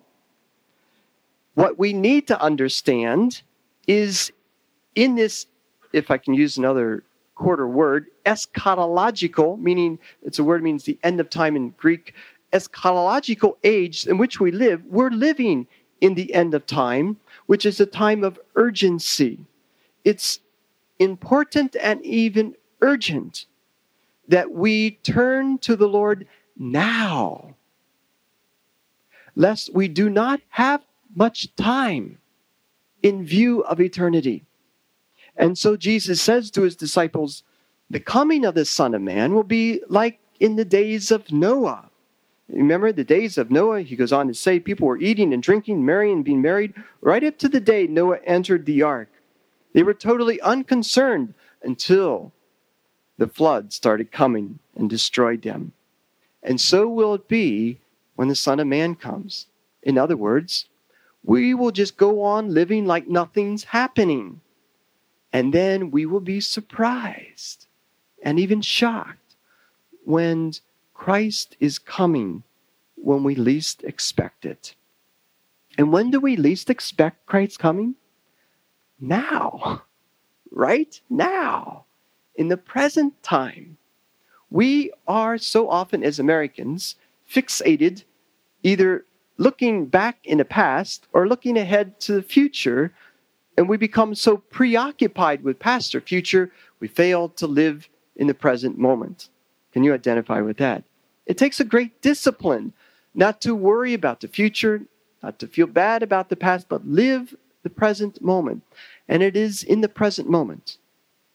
What 1.53 1.79
we 1.79 1.93
need 1.93 2.27
to 2.27 2.41
understand 2.41 3.41
is 3.87 4.31
in 4.95 5.15
this, 5.15 5.45
if 5.93 6.11
I 6.11 6.17
can 6.17 6.33
use 6.33 6.57
another 6.57 7.03
quarter 7.35 7.67
word, 7.67 8.07
eschatological, 8.25 9.59
meaning 9.59 9.99
it's 10.23 10.39
a 10.39 10.43
word 10.43 10.63
means 10.63 10.83
the 10.83 10.97
end 11.03 11.19
of 11.19 11.29
time 11.29 11.55
in 11.55 11.69
Greek, 11.71 12.13
eschatological 12.53 13.57
age 13.63 14.07
in 14.07 14.17
which 14.17 14.39
we 14.39 14.51
live, 14.51 14.83
we're 14.85 15.09
living 15.09 15.67
in 16.01 16.15
the 16.15 16.33
end 16.33 16.53
of 16.53 16.65
time, 16.65 17.17
which 17.45 17.65
is 17.65 17.79
a 17.79 17.85
time 17.85 18.23
of 18.23 18.39
urgency. 18.55 19.39
It's 20.03 20.39
important 20.99 21.75
and 21.81 22.03
even 22.05 22.55
urgent 22.81 23.45
that 24.27 24.51
we 24.51 24.91
turn 24.91 25.57
to 25.59 25.75
the 25.75 25.87
Lord 25.87 26.27
now, 26.57 27.55
lest 29.35 29.73
we 29.73 29.87
do 29.87 30.09
not 30.09 30.41
have 30.49 30.83
much 31.15 31.53
time 31.55 32.17
in 33.03 33.25
view 33.25 33.61
of 33.61 33.79
eternity. 33.79 34.43
And 35.37 35.57
so 35.57 35.75
Jesus 35.75 36.21
says 36.21 36.49
to 36.51 36.61
his 36.61 36.75
disciples, 36.75 37.43
The 37.89 37.99
coming 37.99 38.45
of 38.45 38.55
the 38.55 38.65
Son 38.65 38.93
of 38.93 39.01
Man 39.01 39.33
will 39.33 39.43
be 39.43 39.81
like 39.87 40.19
in 40.39 40.55
the 40.55 40.65
days 40.65 41.11
of 41.11 41.31
Noah. 41.31 41.89
Remember 42.47 42.91
the 42.91 43.03
days 43.03 43.37
of 43.37 43.49
Noah? 43.49 43.81
He 43.81 43.95
goes 43.95 44.13
on 44.13 44.27
to 44.27 44.33
say 44.33 44.59
people 44.59 44.87
were 44.87 44.97
eating 44.97 45.33
and 45.33 45.41
drinking, 45.41 45.83
marrying 45.83 46.17
and 46.17 46.25
being 46.25 46.41
married, 46.41 46.73
right 47.01 47.23
up 47.23 47.37
to 47.39 47.49
the 47.49 47.59
day 47.59 47.87
Noah 47.87 48.19
entered 48.23 48.65
the 48.65 48.83
ark. 48.83 49.09
They 49.73 49.83
were 49.83 49.93
totally 49.93 50.39
unconcerned 50.41 51.33
until 51.63 52.31
the 53.17 53.27
flood 53.27 53.73
started 53.73 54.11
coming 54.11 54.59
and 54.75 54.89
destroyed 54.89 55.41
them. 55.41 55.73
And 56.43 56.61
so 56.61 56.87
will 56.87 57.15
it 57.15 57.27
be 57.27 57.79
when 58.15 58.27
the 58.27 58.35
Son 58.35 58.59
of 58.59 58.67
Man 58.67 58.95
comes. 58.95 59.47
In 59.83 59.97
other 59.97 60.17
words, 60.17 60.67
we 61.23 61.53
will 61.53 61.71
just 61.71 61.97
go 61.97 62.21
on 62.21 62.53
living 62.53 62.85
like 62.85 63.07
nothing's 63.07 63.65
happening. 63.65 64.41
And 65.35 65.51
then 65.51 65.91
we 65.91 66.05
will 66.05 66.21
be 66.21 66.39
surprised 66.39 67.67
and 68.23 68.39
even 68.39 68.61
shocked 68.61 69.35
when 70.05 70.53
Christ 70.93 71.57
is 71.59 71.77
coming 71.77 72.43
when 72.95 73.21
we 73.21 73.35
least 73.35 73.83
expect 73.83 74.45
it. 74.45 74.75
And 75.77 75.91
when 75.91 76.09
do 76.09 76.21
we 76.21 76.37
least 76.37 76.69
expect 76.69 77.25
Christ's 77.25 77.57
coming? 77.57 77.95
Now, 78.97 79.83
right? 80.51 81.01
Now, 81.09 81.83
in 82.35 82.47
the 82.47 82.55
present 82.55 83.21
time. 83.21 83.75
We 84.49 84.93
are 85.05 85.37
so 85.37 85.69
often, 85.69 86.01
as 86.01 86.17
Americans, 86.17 86.95
fixated 87.29 88.05
either 88.63 89.03
looking 89.37 89.87
back 89.87 90.19
in 90.23 90.37
the 90.37 90.45
past 90.45 91.07
or 91.11 91.27
looking 91.27 91.57
ahead 91.57 91.99
to 91.99 92.13
the 92.13 92.23
future. 92.23 92.93
And 93.57 93.69
we 93.69 93.77
become 93.77 94.15
so 94.15 94.37
preoccupied 94.37 95.43
with 95.43 95.59
past 95.59 95.95
or 95.95 96.01
future, 96.01 96.51
we 96.79 96.87
fail 96.87 97.29
to 97.29 97.47
live 97.47 97.87
in 98.15 98.27
the 98.27 98.33
present 98.33 98.77
moment. 98.77 99.29
Can 99.71 99.83
you 99.83 99.93
identify 99.93 100.41
with 100.41 100.57
that? 100.57 100.83
It 101.25 101.37
takes 101.37 101.59
a 101.59 101.65
great 101.65 102.01
discipline 102.01 102.73
not 103.13 103.41
to 103.41 103.55
worry 103.55 103.93
about 103.93 104.19
the 104.19 104.27
future, 104.27 104.81
not 105.23 105.39
to 105.39 105.47
feel 105.47 105.67
bad 105.67 106.03
about 106.03 106.29
the 106.29 106.35
past, 106.35 106.67
but 106.67 106.85
live 106.85 107.35
the 107.63 107.69
present 107.69 108.21
moment. 108.21 108.63
And 109.07 109.23
it 109.23 109.35
is 109.35 109.63
in 109.63 109.81
the 109.81 109.89
present 109.89 110.29
moment 110.29 110.77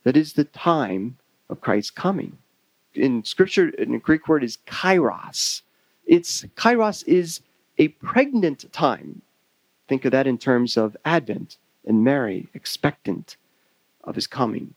that 0.05 0.17
is 0.17 0.35
the 0.35 0.45
time 0.45 1.17
of 1.49 1.61
Christ's 1.61 1.91
coming. 1.91 2.39
In 2.95 3.25
scripture, 3.25 3.69
in 3.71 3.93
the 3.93 3.99
Greek 3.99 4.29
word 4.29 4.45
is 4.45 4.59
kairos. 4.67 5.63
It's 6.07 6.43
kairos 6.57 7.07
is 7.07 7.41
a 7.79 7.89
pregnant 7.89 8.73
time. 8.73 9.23
Think 9.89 10.05
of 10.05 10.13
that 10.13 10.27
in 10.27 10.39
terms 10.39 10.77
of 10.77 10.97
Advent 11.05 11.57
and 11.87 12.05
Mary, 12.05 12.49
expectant 12.55 13.37
of 14.05 14.15
his 14.15 14.27
coming. 14.27 14.75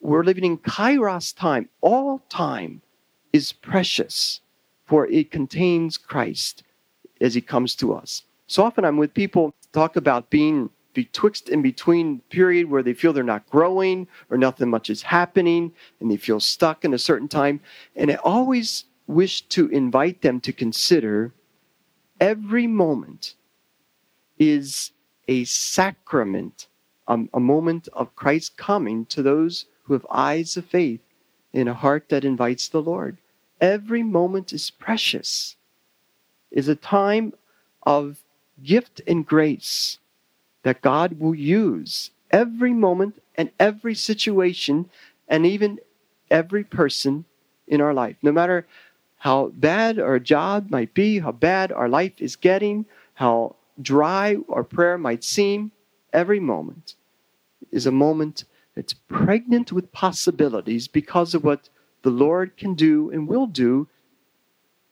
We're 0.00 0.24
living 0.24 0.44
in 0.44 0.58
Kairos 0.58 1.34
time. 1.34 1.68
All 1.80 2.20
time 2.28 2.82
is 3.32 3.52
precious, 3.52 4.40
for 4.84 5.06
it 5.06 5.30
contains 5.30 5.96
Christ 5.96 6.62
as 7.20 7.34
he 7.34 7.40
comes 7.40 7.74
to 7.76 7.94
us. 7.94 8.22
So 8.46 8.64
often 8.64 8.84
I'm 8.84 8.96
with 8.96 9.14
people 9.14 9.54
talk 9.72 9.96
about 9.96 10.28
being 10.28 10.70
betwixt 10.94 11.48
and 11.48 11.62
between 11.62 12.20
period 12.28 12.68
where 12.68 12.82
they 12.82 12.92
feel 12.92 13.12
they're 13.12 13.22
not 13.22 13.48
growing 13.48 14.06
or 14.28 14.36
nothing 14.36 14.68
much 14.68 14.90
is 14.90 15.02
happening 15.02 15.72
and 16.00 16.10
they 16.10 16.16
feel 16.16 16.40
stuck 16.40 16.84
in 16.84 16.92
a 16.92 16.98
certain 16.98 17.28
time. 17.28 17.60
And 17.96 18.10
I 18.10 18.16
always 18.16 18.84
wish 19.06 19.42
to 19.42 19.68
invite 19.68 20.22
them 20.22 20.40
to 20.40 20.52
consider 20.52 21.32
every 22.20 22.66
moment 22.66 23.34
is 24.38 24.92
a 25.28 25.44
sacrament, 25.44 26.66
a 27.08 27.40
moment 27.40 27.88
of 27.92 28.14
Christ 28.16 28.56
coming 28.56 29.06
to 29.06 29.22
those 29.22 29.66
who 29.82 29.92
have 29.94 30.06
eyes 30.10 30.56
of 30.56 30.64
faith 30.64 31.00
in 31.52 31.68
a 31.68 31.74
heart 31.74 32.08
that 32.08 32.24
invites 32.24 32.68
the 32.68 32.82
Lord. 32.82 33.18
Every 33.60 34.02
moment 34.02 34.52
is 34.52 34.70
precious, 34.70 35.56
is 36.50 36.68
a 36.68 36.74
time 36.74 37.34
of 37.82 38.22
gift 38.62 39.00
and 39.06 39.26
grace 39.26 39.98
that 40.62 40.82
God 40.82 41.18
will 41.18 41.34
use 41.34 42.10
every 42.30 42.72
moment 42.72 43.22
and 43.34 43.50
every 43.58 43.94
situation 43.94 44.88
and 45.28 45.44
even 45.46 45.78
every 46.30 46.64
person 46.64 47.24
in 47.66 47.80
our 47.80 47.94
life. 47.94 48.16
No 48.22 48.32
matter 48.32 48.66
how 49.18 49.48
bad 49.54 49.98
our 49.98 50.18
job 50.18 50.70
might 50.70 50.94
be, 50.94 51.18
how 51.18 51.32
bad 51.32 51.72
our 51.72 51.88
life 51.88 52.14
is 52.18 52.36
getting, 52.36 52.86
how 53.14 53.56
dry 53.82 54.36
our 54.48 54.64
prayer 54.64 54.98
might 54.98 55.24
seem, 55.24 55.72
every 56.12 56.40
moment 56.40 56.94
is 57.70 57.86
a 57.86 57.92
moment 57.92 58.44
that's 58.74 58.94
pregnant 58.94 59.72
with 59.72 59.92
possibilities 59.92 60.88
because 60.88 61.34
of 61.34 61.44
what 61.44 61.68
the 62.02 62.10
Lord 62.10 62.56
can 62.56 62.74
do 62.74 63.10
and 63.10 63.28
will 63.28 63.46
do 63.46 63.88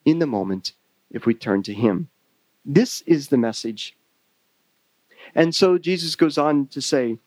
in 0.04 0.18
the 0.18 0.26
moment 0.26 0.72
if 1.10 1.26
we 1.26 1.34
turn 1.34 1.62
to 1.64 1.74
Him. 1.74 2.08
This 2.64 3.02
is 3.02 3.28
the 3.28 3.38
message 3.38 3.96
and 5.34 5.54
so 5.54 5.78
Jesus 5.78 6.16
goes 6.16 6.38
on 6.38 6.66
to 6.68 6.80
say, 6.80 7.18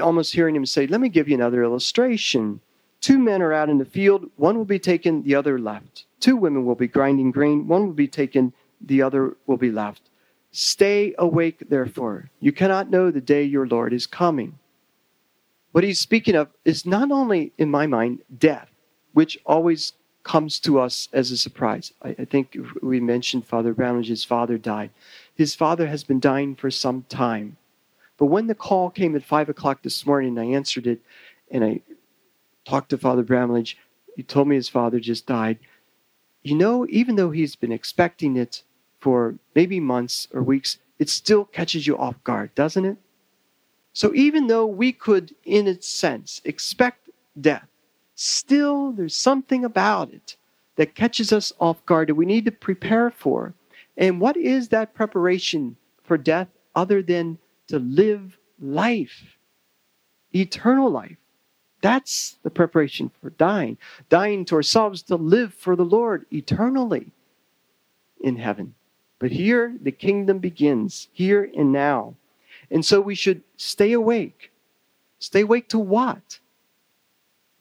almost 0.00 0.34
hearing 0.34 0.54
him 0.54 0.66
say, 0.66 0.86
Let 0.86 1.00
me 1.00 1.08
give 1.08 1.28
you 1.28 1.34
another 1.34 1.62
illustration. 1.62 2.60
Two 3.00 3.18
men 3.18 3.42
are 3.42 3.52
out 3.52 3.70
in 3.70 3.78
the 3.78 3.84
field, 3.84 4.30
one 4.36 4.56
will 4.56 4.64
be 4.64 4.78
taken, 4.78 5.22
the 5.22 5.34
other 5.34 5.58
left. 5.58 6.04
Two 6.20 6.36
women 6.36 6.64
will 6.64 6.74
be 6.74 6.88
grinding 6.88 7.30
grain, 7.30 7.68
one 7.68 7.86
will 7.86 7.92
be 7.92 8.08
taken, 8.08 8.52
the 8.80 9.02
other 9.02 9.36
will 9.46 9.56
be 9.56 9.70
left. 9.70 10.07
Stay 10.50 11.14
awake, 11.18 11.64
therefore. 11.68 12.30
You 12.40 12.52
cannot 12.52 12.90
know 12.90 13.10
the 13.10 13.20
day 13.20 13.42
your 13.42 13.66
Lord 13.66 13.92
is 13.92 14.06
coming. 14.06 14.58
What 15.72 15.84
he's 15.84 16.00
speaking 16.00 16.34
of 16.34 16.48
is 16.64 16.86
not 16.86 17.10
only, 17.10 17.52
in 17.58 17.70
my 17.70 17.86
mind, 17.86 18.20
death, 18.38 18.70
which 19.12 19.38
always 19.44 19.92
comes 20.22 20.58
to 20.60 20.80
us 20.80 21.08
as 21.12 21.30
a 21.30 21.36
surprise. 21.36 21.92
I, 22.02 22.14
I 22.18 22.24
think 22.24 22.56
we 22.82 23.00
mentioned 23.00 23.46
Father 23.46 23.74
Brownridge's 23.74 24.24
father 24.24 24.58
died. 24.58 24.90
His 25.34 25.54
father 25.54 25.86
has 25.86 26.04
been 26.04 26.20
dying 26.20 26.56
for 26.56 26.70
some 26.70 27.04
time. 27.08 27.56
But 28.18 28.26
when 28.26 28.46
the 28.46 28.54
call 28.54 28.90
came 28.90 29.14
at 29.16 29.24
five 29.24 29.48
o'clock 29.48 29.82
this 29.82 30.04
morning, 30.04 30.38
I 30.38 30.44
answered 30.44 30.86
it 30.86 31.00
and 31.50 31.64
I 31.64 31.80
talked 32.66 32.90
to 32.90 32.98
Father 32.98 33.22
Bramlage. 33.22 33.78
He 34.16 34.22
told 34.22 34.48
me 34.48 34.56
his 34.56 34.68
father 34.68 34.98
just 35.00 35.26
died. 35.26 35.58
You 36.42 36.56
know, 36.56 36.86
even 36.90 37.16
though 37.16 37.30
he's 37.30 37.56
been 37.56 37.72
expecting 37.72 38.36
it 38.36 38.62
for 39.00 39.36
maybe 39.54 39.80
months 39.80 40.28
or 40.32 40.42
weeks, 40.42 40.78
it 40.98 41.08
still 41.08 41.44
catches 41.44 41.86
you 41.86 41.96
off 41.96 42.22
guard, 42.24 42.54
doesn't 42.54 42.84
it? 42.84 42.96
So 43.92 44.14
even 44.14 44.46
though 44.46 44.66
we 44.66 44.92
could, 44.92 45.34
in 45.44 45.66
a 45.66 45.80
sense, 45.80 46.40
expect 46.44 47.10
death, 47.40 47.68
still 48.14 48.92
there's 48.92 49.16
something 49.16 49.64
about 49.64 50.12
it 50.12 50.36
that 50.76 50.94
catches 50.94 51.32
us 51.32 51.52
off 51.58 51.84
guard 51.86 52.08
that 52.08 52.14
we 52.14 52.26
need 52.26 52.44
to 52.44 52.52
prepare 52.52 53.10
for. 53.10 53.54
And 53.96 54.20
what 54.20 54.36
is 54.36 54.68
that 54.68 54.94
preparation 54.94 55.76
for 56.04 56.16
death 56.16 56.48
other 56.74 57.02
than 57.02 57.38
to 57.66 57.78
live 57.78 58.38
life, 58.60 59.36
eternal 60.32 60.90
life? 60.90 61.16
That's 61.80 62.38
the 62.42 62.50
preparation 62.50 63.10
for 63.20 63.30
dying. 63.30 63.78
Dying 64.08 64.44
to 64.46 64.56
ourselves 64.56 65.02
to 65.02 65.16
live 65.16 65.54
for 65.54 65.76
the 65.76 65.84
Lord 65.84 66.26
eternally 66.32 67.10
in 68.20 68.36
heaven. 68.36 68.74
But 69.18 69.32
here, 69.32 69.76
the 69.80 69.90
kingdom 69.90 70.38
begins, 70.38 71.08
here 71.12 71.50
and 71.56 71.72
now. 71.72 72.14
And 72.70 72.84
so 72.84 73.00
we 73.00 73.14
should 73.14 73.42
stay 73.56 73.92
awake. 73.92 74.52
Stay 75.18 75.40
awake 75.40 75.68
to 75.70 75.78
what? 75.78 76.38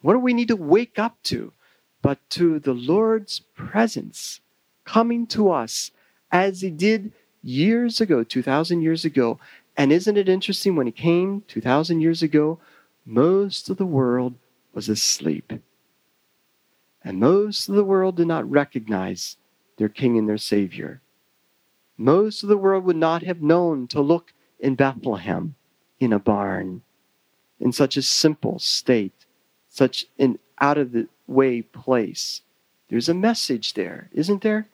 What 0.01 0.13
do 0.13 0.19
we 0.19 0.33
need 0.33 0.49
to 0.49 0.55
wake 0.55 0.99
up 0.99 1.17
to? 1.23 1.53
But 2.01 2.19
to 2.31 2.59
the 2.59 2.73
Lord's 2.73 3.39
presence 3.55 4.41
coming 4.85 5.25
to 5.27 5.51
us 5.51 5.91
as 6.31 6.61
he 6.61 6.69
did 6.69 7.11
years 7.41 7.99
ago, 7.99 8.23
2,000 8.23 8.81
years 8.81 9.03
ago. 9.05 9.39
And 9.75 9.91
isn't 9.91 10.17
it 10.17 10.29
interesting 10.29 10.75
when 10.75 10.87
he 10.87 10.91
came 10.91 11.43
2,000 11.47 12.01
years 12.01 12.21
ago, 12.21 12.59
most 13.05 13.69
of 13.69 13.77
the 13.77 13.85
world 13.85 14.35
was 14.73 14.89
asleep. 14.89 15.53
And 17.03 17.19
most 17.19 17.69
of 17.69 17.75
the 17.75 17.83
world 17.83 18.17
did 18.17 18.27
not 18.27 18.49
recognize 18.49 19.37
their 19.77 19.89
king 19.89 20.17
and 20.17 20.27
their 20.27 20.37
savior. 20.37 21.01
Most 21.97 22.43
of 22.43 22.49
the 22.49 22.57
world 22.57 22.83
would 22.85 22.95
not 22.95 23.23
have 23.23 23.41
known 23.41 23.87
to 23.87 24.01
look 24.01 24.33
in 24.59 24.75
Bethlehem 24.75 25.55
in 25.99 26.13
a 26.13 26.19
barn 26.19 26.81
in 27.59 27.71
such 27.71 27.97
a 27.97 28.01
simple 28.01 28.59
state, 28.59 29.25
such 29.67 30.05
an 30.19 30.37
out 30.59 30.77
of 30.77 30.91
the 30.91 31.07
way 31.25 31.61
place. 31.61 32.41
There's 32.89 33.09
a 33.09 33.13
message 33.13 33.73
there, 33.73 34.09
isn't 34.13 34.43
there? 34.43 34.67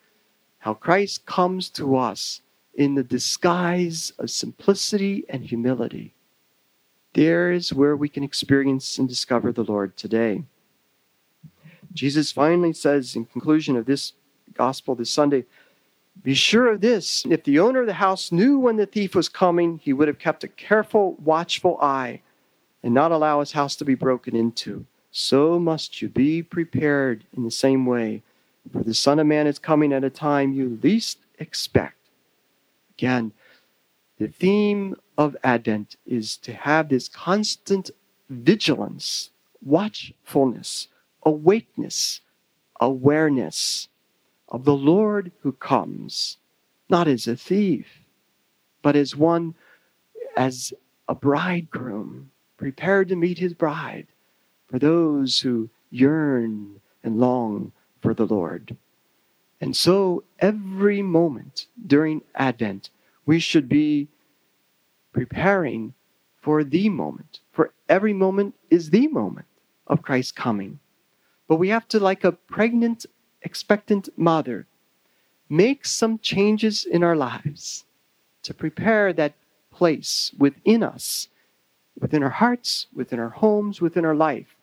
how 0.64 0.74
Christ 0.74 1.26
comes 1.26 1.70
to 1.72 1.98
us 1.98 2.40
in 2.74 2.96
the 2.96 3.04
disguise 3.04 4.14
of 4.18 4.32
simplicity 4.32 5.26
and 5.28 5.44
humility. 5.44 6.14
There 7.16 7.52
is 7.52 7.74
where 7.74 7.98
we 7.98 8.08
can 8.08 8.24
experience 8.24 8.98
and 8.98 9.10
discover 9.10 9.52
the 9.52 9.66
Lord 9.66 9.98
today. 9.98 10.44
Jesus 11.94 12.32
finally 12.32 12.72
says, 12.72 13.14
in 13.14 13.26
conclusion 13.26 13.76
of 13.76 13.86
this 13.86 14.14
gospel 14.54 14.96
this 14.96 15.12
Sunday, 15.12 15.44
be 16.22 16.34
sure 16.34 16.68
of 16.68 16.82
this 16.82 17.26
if 17.30 17.44
the 17.44 17.60
owner 17.60 17.82
of 17.82 17.88
the 17.88 17.94
house 17.94 18.32
knew 18.32 18.60
when 18.60 18.78
the 18.78 18.86
thief 18.86 19.16
was 19.16 19.30
coming, 19.30 19.80
he 19.80 19.94
would 19.94 20.08
have 20.08 20.20
kept 20.20 20.44
a 20.44 20.48
careful, 20.48 21.16
watchful 21.24 21.78
eye 21.82 22.22
and 22.84 22.94
not 22.94 23.12
allow 23.12 23.40
his 23.40 23.54
house 23.54 23.76
to 23.78 23.86
be 23.86 23.96
broken 23.96 24.36
into. 24.36 24.86
So 25.12 25.60
must 25.60 26.02
you 26.02 26.10
be 26.10 26.44
prepared 26.44 27.26
in 27.36 27.44
the 27.44 27.52
same 27.52 27.86
way 27.86 28.24
for 28.72 28.84
the 28.84 28.94
Son 28.94 29.20
of 29.20 29.28
Man 29.28 29.48
is 29.48 29.60
coming 29.60 29.92
at 29.92 30.04
a 30.04 30.10
time 30.10 30.54
you 30.54 30.80
least 30.82 31.20
expect. 31.40 31.98
Again, 32.98 33.34
the 34.18 34.28
theme 34.28 34.96
of 35.18 35.36
Advent 35.44 35.98
is 36.06 36.38
to 36.38 36.54
have 36.54 36.90
this 36.90 37.10
constant 37.10 37.92
vigilance, 38.30 39.32
watchfulness, 39.62 40.88
awakeness, 41.24 42.22
awareness 42.80 43.90
of 44.50 44.66
the 44.66 44.76
Lord 44.76 45.32
who 45.42 45.52
comes, 45.54 46.38
not 46.90 47.08
as 47.08 47.28
a 47.28 47.36
thief, 47.36 47.88
but 48.82 48.96
as 48.96 49.16
one, 49.16 49.56
as 50.36 50.74
a 51.08 51.16
bridegroom, 51.16 52.32
prepared 52.58 53.10
to 53.10 53.16
meet 53.16 53.40
his 53.40 53.54
bride, 53.54 54.08
for 54.68 54.80
those 54.80 55.40
who 55.40 55.70
yearn 55.90 56.82
and 57.04 57.20
long 57.20 57.72
for 58.02 58.14
the 58.14 58.26
Lord. 58.26 58.76
And 59.62 59.76
so, 59.76 60.24
every 60.40 61.02
moment 61.02 61.68
during 61.88 62.22
Advent, 62.36 62.90
we 63.26 63.40
should 63.40 63.70
be 63.70 64.10
preparing 65.14 65.94
for 66.42 66.64
the 66.64 66.90
moment. 66.90 67.40
For 67.54 67.74
every 67.88 68.12
moment 68.12 68.56
is 68.70 68.90
the 68.90 69.08
moment 69.08 69.48
of 69.88 70.02
Christ's 70.02 70.34
coming. 70.34 70.80
But 71.48 71.56
we 71.56 71.70
have 71.70 71.88
to, 71.90 72.00
like 72.00 72.24
a 72.24 72.34
pregnant, 72.34 73.06
expectant 73.44 74.10
mother, 74.18 74.66
make 75.50 75.86
some 75.86 76.18
changes 76.20 76.86
in 76.86 77.04
our 77.04 77.16
lives 77.16 77.86
to 78.44 78.54
prepare 78.54 79.14
that 79.14 79.34
place 79.72 80.32
within 80.38 80.84
us, 80.84 81.28
within 82.00 82.24
our 82.24 82.30
hearts, 82.30 82.88
within 82.94 83.20
our 83.20 83.30
homes, 83.30 83.82
within 83.82 84.06
our 84.06 84.16
life. 84.16 84.56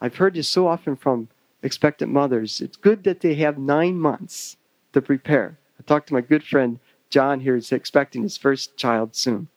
I've 0.00 0.16
heard 0.16 0.34
this 0.34 0.48
so 0.48 0.66
often 0.66 0.96
from 0.96 1.28
expectant 1.62 2.12
mothers, 2.12 2.60
it's 2.60 2.76
good 2.76 3.04
that 3.04 3.20
they 3.20 3.34
have 3.34 3.58
nine 3.58 3.98
months 3.98 4.56
to 4.92 5.02
prepare. 5.02 5.58
I 5.78 5.82
talked 5.82 6.08
to 6.08 6.14
my 6.14 6.20
good 6.20 6.44
friend 6.44 6.78
John 7.10 7.40
here, 7.40 7.54
who's 7.54 7.72
expecting 7.72 8.22
his 8.22 8.36
first 8.36 8.76
child 8.76 9.16
soon. 9.16 9.48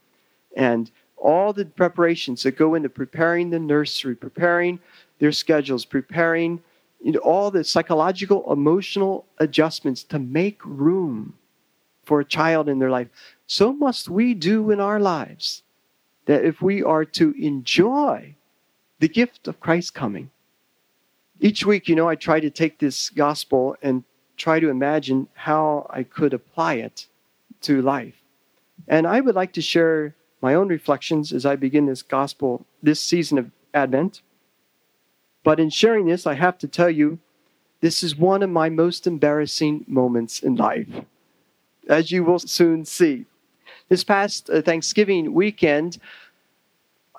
And 0.56 0.92
all 1.18 1.54
the 1.54 1.66
preparations 1.66 2.44
that 2.44 2.58
go 2.58 2.76
into 2.76 2.90
preparing 2.90 3.50
the 3.50 3.60
nursery, 3.60 4.16
preparing 4.16 4.80
their 5.20 5.32
schedules, 5.32 5.86
preparing 5.86 6.62
you 7.02 7.14
know, 7.14 7.20
all 7.20 7.52
the 7.52 7.64
psychological, 7.64 8.52
emotional 8.52 9.26
adjustments 9.38 10.04
to 10.04 10.20
make 10.20 10.64
room 10.66 11.36
for 12.04 12.20
a 12.20 12.26
child 12.26 12.68
in 12.68 12.80
their 12.80 12.90
life. 12.90 13.08
So 13.48 13.72
must 13.72 14.10
we 14.10 14.34
do 14.34 14.72
in 14.72 14.80
our 14.80 15.00
lives 15.00 15.64
that 16.26 16.44
if 16.44 16.62
we 16.62 16.84
are 16.84 17.06
to 17.06 17.32
enjoy 17.40 18.36
the 19.00 19.08
gift 19.08 19.48
of 19.48 19.60
Christ 19.60 19.94
coming, 19.94 20.30
each 21.40 21.66
week, 21.66 21.88
you 21.88 21.96
know, 21.96 22.10
I 22.10 22.16
try 22.16 22.40
to 22.40 22.50
take 22.50 22.80
this 22.80 23.10
gospel 23.10 23.78
and 23.82 24.04
try 24.36 24.60
to 24.60 24.70
imagine 24.70 25.28
how 25.34 25.88
I 25.90 26.04
could 26.04 26.34
apply 26.34 26.76
it 26.76 27.08
to 27.62 27.82
life. 27.82 28.16
And 28.88 29.08
I 29.08 29.22
would 29.22 29.36
like 29.36 29.54
to 29.54 29.62
share 29.62 30.16
my 30.42 30.54
own 30.54 30.68
reflections 30.68 31.32
as 31.32 31.46
I 31.46 31.56
begin 31.56 31.86
this 31.86 32.02
gospel, 32.02 32.66
this 32.82 33.00
season 33.00 33.38
of 33.38 33.52
Advent. 33.74 34.22
But 35.44 35.60
in 35.60 35.70
sharing 35.70 36.06
this, 36.06 36.28
I 36.28 36.34
have 36.36 36.58
to 36.60 36.68
tell 36.68 36.90
you, 36.90 37.20
this 37.82 38.04
is 38.04 38.16
one 38.16 38.44
of 38.44 38.50
my 38.50 38.70
most 38.70 39.08
embarrassing 39.08 39.86
moments 39.88 40.42
in 40.42 40.56
life, 40.56 40.88
as 41.88 42.12
you 42.12 42.24
will 42.24 42.40
soon 42.40 42.84
see. 42.86 43.26
This 43.88 44.04
past 44.04 44.50
uh, 44.50 44.62
Thanksgiving 44.62 45.34
weekend, 45.34 45.98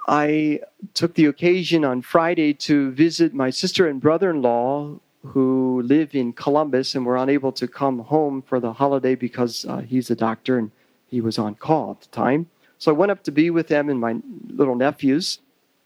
I 0.07 0.61
took 0.95 1.15
the 1.15 1.27
occasion 1.27 1.85
on 1.85 2.03
Friday 2.03 2.53
to 2.55 2.91
visit 2.91 3.33
my 3.33 3.51
sister 3.51 3.89
and 3.89 4.01
brother 4.01 4.31
in 4.31 4.43
law 4.43 4.99
who 5.25 5.83
live 5.83 6.15
in 6.15 6.33
Columbus 6.33 6.95
and 6.95 7.05
were 7.05 7.17
unable 7.17 7.53
to 7.53 7.69
come 7.69 8.01
home 8.01 8.43
for 8.43 8.59
the 8.61 8.73
holiday 8.73 9.15
because 9.15 9.65
uh, 9.67 9.79
he's 9.79 10.11
a 10.11 10.17
doctor 10.17 10.59
and 10.59 10.71
he 11.09 11.21
was 11.21 11.39
on 11.39 11.55
call 11.55 11.93
at 11.93 12.01
the 12.01 12.09
time. 12.09 12.49
So 12.79 12.91
I 12.91 12.97
went 12.97 13.13
up 13.13 13.23
to 13.25 13.33
be 13.33 13.51
with 13.51 13.69
them 13.69 13.89
and 13.91 14.01
my 14.01 14.17
little 14.49 14.75
nephews. 14.75 15.41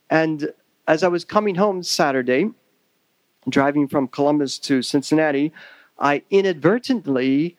And 0.09 0.53
as 0.87 1.03
I 1.03 1.09
was 1.09 1.25
coming 1.25 1.55
home 1.55 1.83
Saturday, 1.83 2.51
driving 3.49 3.88
from 3.88 4.09
Columbus 4.09 4.59
to 4.61 4.83
Cincinnati, 4.83 5.53
I 5.99 6.23
inadvertently 6.31 7.57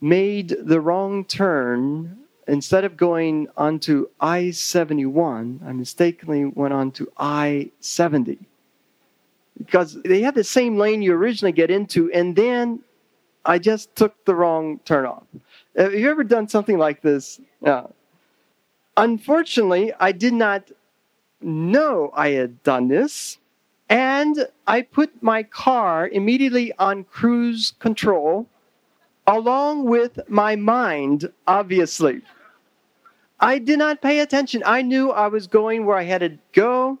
made 0.00 0.56
the 0.60 0.80
wrong 0.80 1.24
turn. 1.24 2.18
Instead 2.46 2.84
of 2.84 2.96
going 2.96 3.48
onto 3.58 4.08
I 4.20 4.52
71, 4.52 5.60
I 5.66 5.72
mistakenly 5.72 6.46
went 6.46 6.72
onto 6.72 7.06
I 7.18 7.70
70 7.80 8.38
because 9.58 10.00
they 10.02 10.22
have 10.22 10.34
the 10.34 10.44
same 10.44 10.78
lane 10.78 11.02
you 11.02 11.12
originally 11.12 11.52
get 11.52 11.70
into, 11.70 12.10
and 12.12 12.34
then 12.34 12.80
I 13.44 13.58
just 13.58 13.94
took 13.96 14.24
the 14.24 14.34
wrong 14.34 14.78
turn 14.84 15.04
off. 15.04 15.24
Have 15.76 15.94
you 15.94 16.10
ever 16.10 16.24
done 16.24 16.48
something 16.48 16.78
like 16.78 17.02
this? 17.02 17.40
Yeah. 17.60 17.88
Unfortunately, 18.96 19.92
I 19.98 20.12
did 20.12 20.32
not 20.32 20.70
know 21.40 22.10
I 22.14 22.30
had 22.30 22.62
done 22.62 22.88
this, 22.88 23.38
and 23.88 24.46
I 24.66 24.82
put 24.82 25.22
my 25.22 25.42
car 25.42 26.08
immediately 26.08 26.72
on 26.78 27.04
cruise 27.04 27.72
control, 27.78 28.46
along 29.26 29.84
with 29.84 30.18
my 30.28 30.56
mind, 30.56 31.30
obviously. 31.46 32.22
I 33.40 33.58
did 33.58 33.78
not 33.78 34.02
pay 34.02 34.20
attention. 34.20 34.62
I 34.66 34.82
knew 34.82 35.10
I 35.10 35.28
was 35.28 35.46
going 35.46 35.86
where 35.86 35.96
I 35.96 36.02
had 36.02 36.20
to 36.20 36.38
go. 36.52 36.98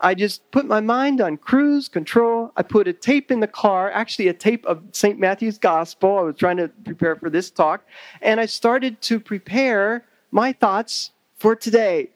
I 0.00 0.14
just 0.14 0.48
put 0.50 0.64
my 0.64 0.80
mind 0.80 1.20
on 1.20 1.36
cruise 1.36 1.88
control. 1.88 2.52
I 2.56 2.62
put 2.62 2.88
a 2.88 2.92
tape 2.92 3.30
in 3.30 3.40
the 3.40 3.46
car, 3.46 3.90
actually, 3.90 4.28
a 4.28 4.32
tape 4.32 4.64
of 4.64 4.82
St. 4.92 5.18
Matthew's 5.18 5.58
Gospel. 5.58 6.18
I 6.18 6.22
was 6.22 6.36
trying 6.36 6.56
to 6.56 6.68
prepare 6.84 7.16
for 7.16 7.28
this 7.28 7.50
talk. 7.50 7.84
And 8.22 8.40
I 8.40 8.46
started 8.46 9.02
to 9.02 9.20
prepare 9.20 10.06
my 10.30 10.52
thoughts 10.52 11.10
for 11.36 11.54
today. 11.54 12.10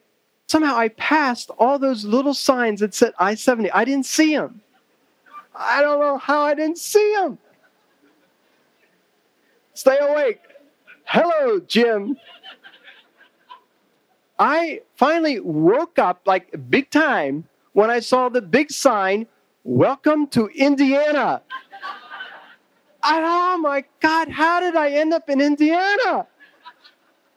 Somehow 0.47 0.75
I 0.75 0.89
passed 0.89 1.49
all 1.57 1.79
those 1.79 2.05
little 2.05 2.33
signs 2.33 2.79
that 2.81 2.93
said 2.93 3.13
I 3.17 3.35
70. 3.35 3.71
I 3.71 3.85
didn't 3.85 4.05
see 4.05 4.35
them. 4.35 4.61
I 5.55 5.81
don't 5.81 5.99
know 5.99 6.17
how 6.17 6.41
I 6.41 6.53
didn't 6.53 6.77
see 6.77 7.13
them. 7.15 7.37
Stay 9.73 9.97
awake. 9.99 10.41
Hello, 11.05 11.59
Jim. 11.59 12.17
I 14.37 14.81
finally 14.95 15.39
woke 15.39 15.97
up 15.97 16.21
like 16.25 16.53
big 16.69 16.89
time 16.89 17.47
when 17.73 17.89
I 17.89 17.99
saw 17.99 18.29
the 18.29 18.41
big 18.41 18.71
sign, 18.71 19.27
Welcome 19.63 20.27
to 20.27 20.45
Indiana. 20.49 21.41
I, 23.01 23.55
oh 23.55 23.57
my 23.57 23.83
God, 23.99 24.29
how 24.29 24.59
did 24.59 24.75
I 24.75 24.91
end 24.91 25.11
up 25.11 25.27
in 25.27 25.41
Indiana? 25.41 26.27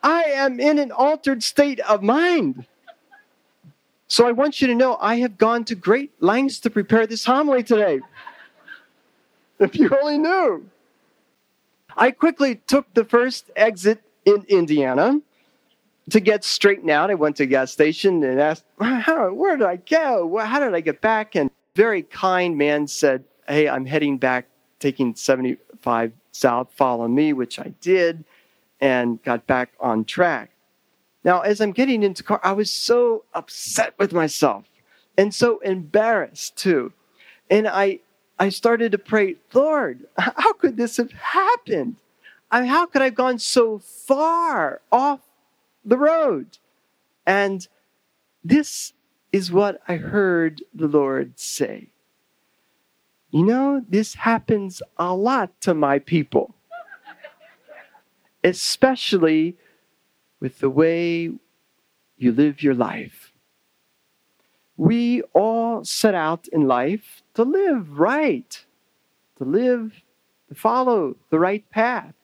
I 0.02 0.24
am 0.24 0.60
in 0.60 0.78
an 0.78 0.92
altered 0.92 1.42
state 1.42 1.80
of 1.80 2.02
mind. 2.02 2.66
So 4.08 4.26
I 4.26 4.32
want 4.32 4.60
you 4.60 4.66
to 4.68 4.74
know 4.74 4.96
I 5.00 5.16
have 5.16 5.38
gone 5.38 5.64
to 5.66 5.74
great 5.74 6.10
lengths 6.20 6.58
to 6.60 6.70
prepare 6.70 7.06
this 7.06 7.24
homily 7.24 7.62
today. 7.62 8.00
If 9.58 9.76
you 9.76 9.90
only 10.00 10.18
knew. 10.18 10.68
I 11.96 12.10
quickly 12.12 12.56
took 12.66 12.92
the 12.94 13.04
first 13.04 13.50
exit 13.56 14.00
in 14.24 14.44
Indiana 14.48 15.20
to 16.10 16.20
get 16.20 16.44
straightened 16.44 16.90
out, 16.90 17.10
I 17.10 17.14
went 17.14 17.36
to 17.36 17.42
a 17.42 17.46
gas 17.46 17.70
station 17.70 18.22
and 18.24 18.40
asked, 18.40 18.64
how, 18.80 19.32
where 19.32 19.56
did 19.56 19.66
I 19.66 19.76
go? 19.76 20.38
How 20.38 20.60
did 20.60 20.74
I 20.74 20.80
get 20.80 21.00
back? 21.00 21.34
And 21.34 21.50
very 21.74 22.02
kind 22.02 22.56
man 22.56 22.86
said, 22.86 23.24
hey, 23.46 23.68
I'm 23.68 23.86
heading 23.86 24.18
back, 24.18 24.46
taking 24.80 25.14
75 25.14 26.12
south, 26.32 26.68
follow 26.72 27.08
me, 27.08 27.32
which 27.32 27.58
I 27.58 27.74
did, 27.80 28.24
and 28.80 29.22
got 29.22 29.46
back 29.46 29.72
on 29.80 30.04
track. 30.04 30.50
Now, 31.28 31.40
as 31.40 31.60
I'm 31.60 31.72
getting 31.72 32.02
into 32.02 32.22
car, 32.22 32.40
I 32.42 32.52
was 32.52 32.70
so 32.70 33.24
upset 33.34 33.92
with 33.98 34.14
myself 34.14 34.64
and 35.18 35.34
so 35.34 35.58
embarrassed 35.58 36.56
too. 36.56 36.92
And 37.50 37.68
I, 37.68 37.98
I 38.38 38.48
started 38.48 38.92
to 38.92 38.98
pray, 38.98 39.36
Lord, 39.52 40.06
how 40.18 40.54
could 40.54 40.78
this 40.78 40.96
have 40.96 41.12
happened? 41.12 41.96
I 42.50 42.60
mean, 42.62 42.70
how 42.70 42.86
could 42.86 43.02
I 43.02 43.06
have 43.06 43.14
gone 43.14 43.38
so 43.38 43.78
far 43.78 44.80
off 44.90 45.20
the 45.88 45.98
road. 45.98 46.58
And 47.26 47.66
this 48.44 48.92
is 49.32 49.50
what 49.50 49.80
I 49.88 49.96
heard 49.96 50.62
the 50.74 50.88
Lord 50.88 51.38
say. 51.38 51.88
You 53.30 53.44
know, 53.44 53.84
this 53.88 54.14
happens 54.14 54.80
a 54.96 55.14
lot 55.14 55.60
to 55.62 55.74
my 55.74 55.98
people, 55.98 56.54
especially 58.42 59.56
with 60.40 60.58
the 60.58 60.70
way 60.70 61.30
you 62.16 62.32
live 62.32 62.62
your 62.62 62.74
life. 62.74 63.32
We 64.76 65.22
all 65.34 65.84
set 65.84 66.14
out 66.14 66.46
in 66.48 66.68
life 66.68 67.22
to 67.34 67.42
live 67.42 67.98
right, 67.98 68.64
to 69.36 69.44
live, 69.44 70.02
to 70.48 70.54
follow 70.54 71.16
the 71.30 71.38
right 71.38 71.68
path. 71.70 72.14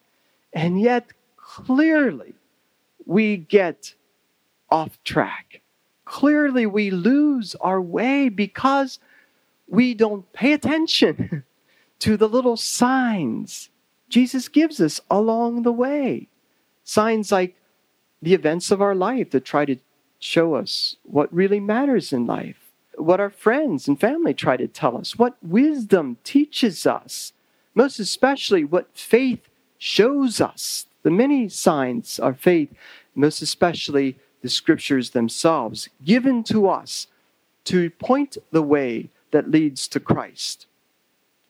And 0.53 0.81
yet, 0.81 1.13
clearly, 1.37 2.35
we 3.07 3.37
get 3.37 3.95
off 4.71 5.03
track. 5.03 5.61
Clearly, 6.05 6.67
we 6.67 6.91
lose 6.91 7.57
our 7.57 7.81
way 7.81 8.29
because 8.29 9.01
we 9.67 9.95
don't 9.95 10.33
pay 10.33 10.53
attention 10.53 11.45
to 11.99 12.17
the 12.17 12.29
little 12.29 12.57
signs 12.57 13.71
Jesus 14.15 14.49
gives 14.49 14.81
us 14.81 15.01
along 15.11 15.63
the 15.63 15.73
way. 15.73 16.29
Signs 16.85 17.33
like 17.33 17.57
the 18.25 18.35
events 18.35 18.71
of 18.71 18.83
our 18.83 18.95
life 18.95 19.31
that 19.31 19.45
try 19.45 19.65
to 19.65 19.77
show 20.19 20.55
us 20.55 20.97
what 21.05 21.33
really 21.33 21.61
matters 21.61 22.13
in 22.13 22.27
life, 22.27 22.57
what 22.97 23.21
our 23.21 23.31
friends 23.31 23.87
and 23.87 24.01
family 24.01 24.35
try 24.35 24.57
to 24.57 24.67
tell 24.67 24.97
us, 24.97 25.19
what 25.19 25.37
wisdom 25.43 26.17
teaches 26.25 26.87
us, 26.87 27.33
most 27.75 27.99
especially 27.99 28.65
what 28.65 28.89
faith 28.95 29.49
shows 29.79 30.41
us 30.41 30.87
the 31.03 31.11
many 31.11 31.49
signs 31.49 32.19
of 32.19 32.41
faith, 32.41 32.71
most 33.15 33.43
especially 33.43 34.17
the 34.43 34.49
scriptures 34.49 35.11
themselves, 35.11 35.89
given 36.05 36.43
to 36.43 36.69
us 36.69 37.07
to 37.65 37.91
point 37.91 38.37
the 38.51 38.63
way 38.63 39.09
that 39.31 39.51
leads 39.51 39.87
to 39.89 40.01
Christ. 40.01 40.67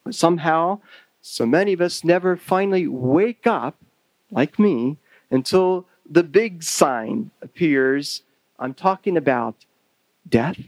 But 0.03 0.15
somehow, 0.15 0.81
so 1.23 1.47
many 1.47 1.73
of 1.73 1.81
us 1.81 2.05
never 2.05 2.37
finally 2.37 2.87
wake 2.87 3.47
up, 3.47 3.77
like 4.31 4.59
me, 4.59 4.97
until 5.31 5.87
the 6.09 6.23
big 6.23 6.63
sign 6.63 7.31
appears. 7.43 8.23
I'm 8.59 8.75
talking 8.75 9.17
about 9.17 9.65
death 10.29 10.59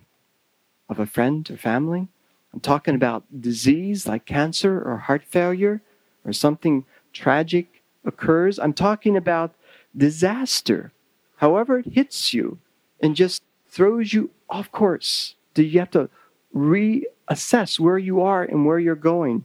of 0.89 0.99
a 0.99 1.07
friend 1.07 1.49
or 1.51 1.57
family. 1.57 2.09
I'm 2.53 2.61
talking 2.61 2.95
about 2.95 3.25
disease 3.41 4.07
like 4.07 4.25
cancer 4.25 4.81
or 4.81 4.97
heart 4.99 5.23
failure 5.25 5.83
or 6.25 6.33
something 6.33 6.85
tragic 7.13 7.83
occurs. 8.05 8.59
I'm 8.59 8.73
talking 8.73 9.17
about 9.17 9.55
disaster. 9.97 10.93
However, 11.37 11.81
it 11.81 11.87
hits 11.87 12.33
you 12.33 12.59
and 13.01 13.15
just 13.15 13.43
throws 13.69 14.13
you 14.13 14.31
off 14.49 14.73
course. 14.73 15.35
Do 15.55 15.63
you 15.63 15.79
have 15.81 15.91
to 15.91 16.09
reassess 16.55 17.79
where 17.79 17.99
you 17.99 18.23
are 18.23 18.43
and 18.43 18.65
where 18.65 18.79
you're 18.79 18.95
going? 18.95 19.45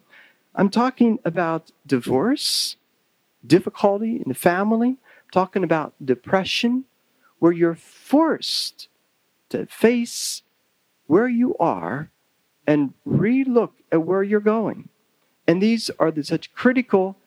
I'm 0.56 0.70
talking 0.70 1.20
about 1.26 1.72
divorce, 1.86 2.78
difficulty 3.46 4.18
in 4.18 4.26
the 4.28 4.34
family. 4.36 4.98
Talking 5.32 5.64
about 5.64 5.94
depression, 6.04 6.86
where 7.40 7.52
you're 7.52 7.76
forced 7.76 8.88
to 9.50 9.66
face 9.66 10.44
where 11.08 11.28
you 11.28 11.56
are 11.58 12.10
and 12.66 12.94
relook 13.06 13.72
at 13.92 14.04
where 14.04 14.24
you're 14.24 14.40
going. 14.40 14.88
And 15.48 15.62
these 15.62 15.90
are 16.00 16.12
the, 16.12 16.24
such 16.24 16.54
critical 16.54 17.18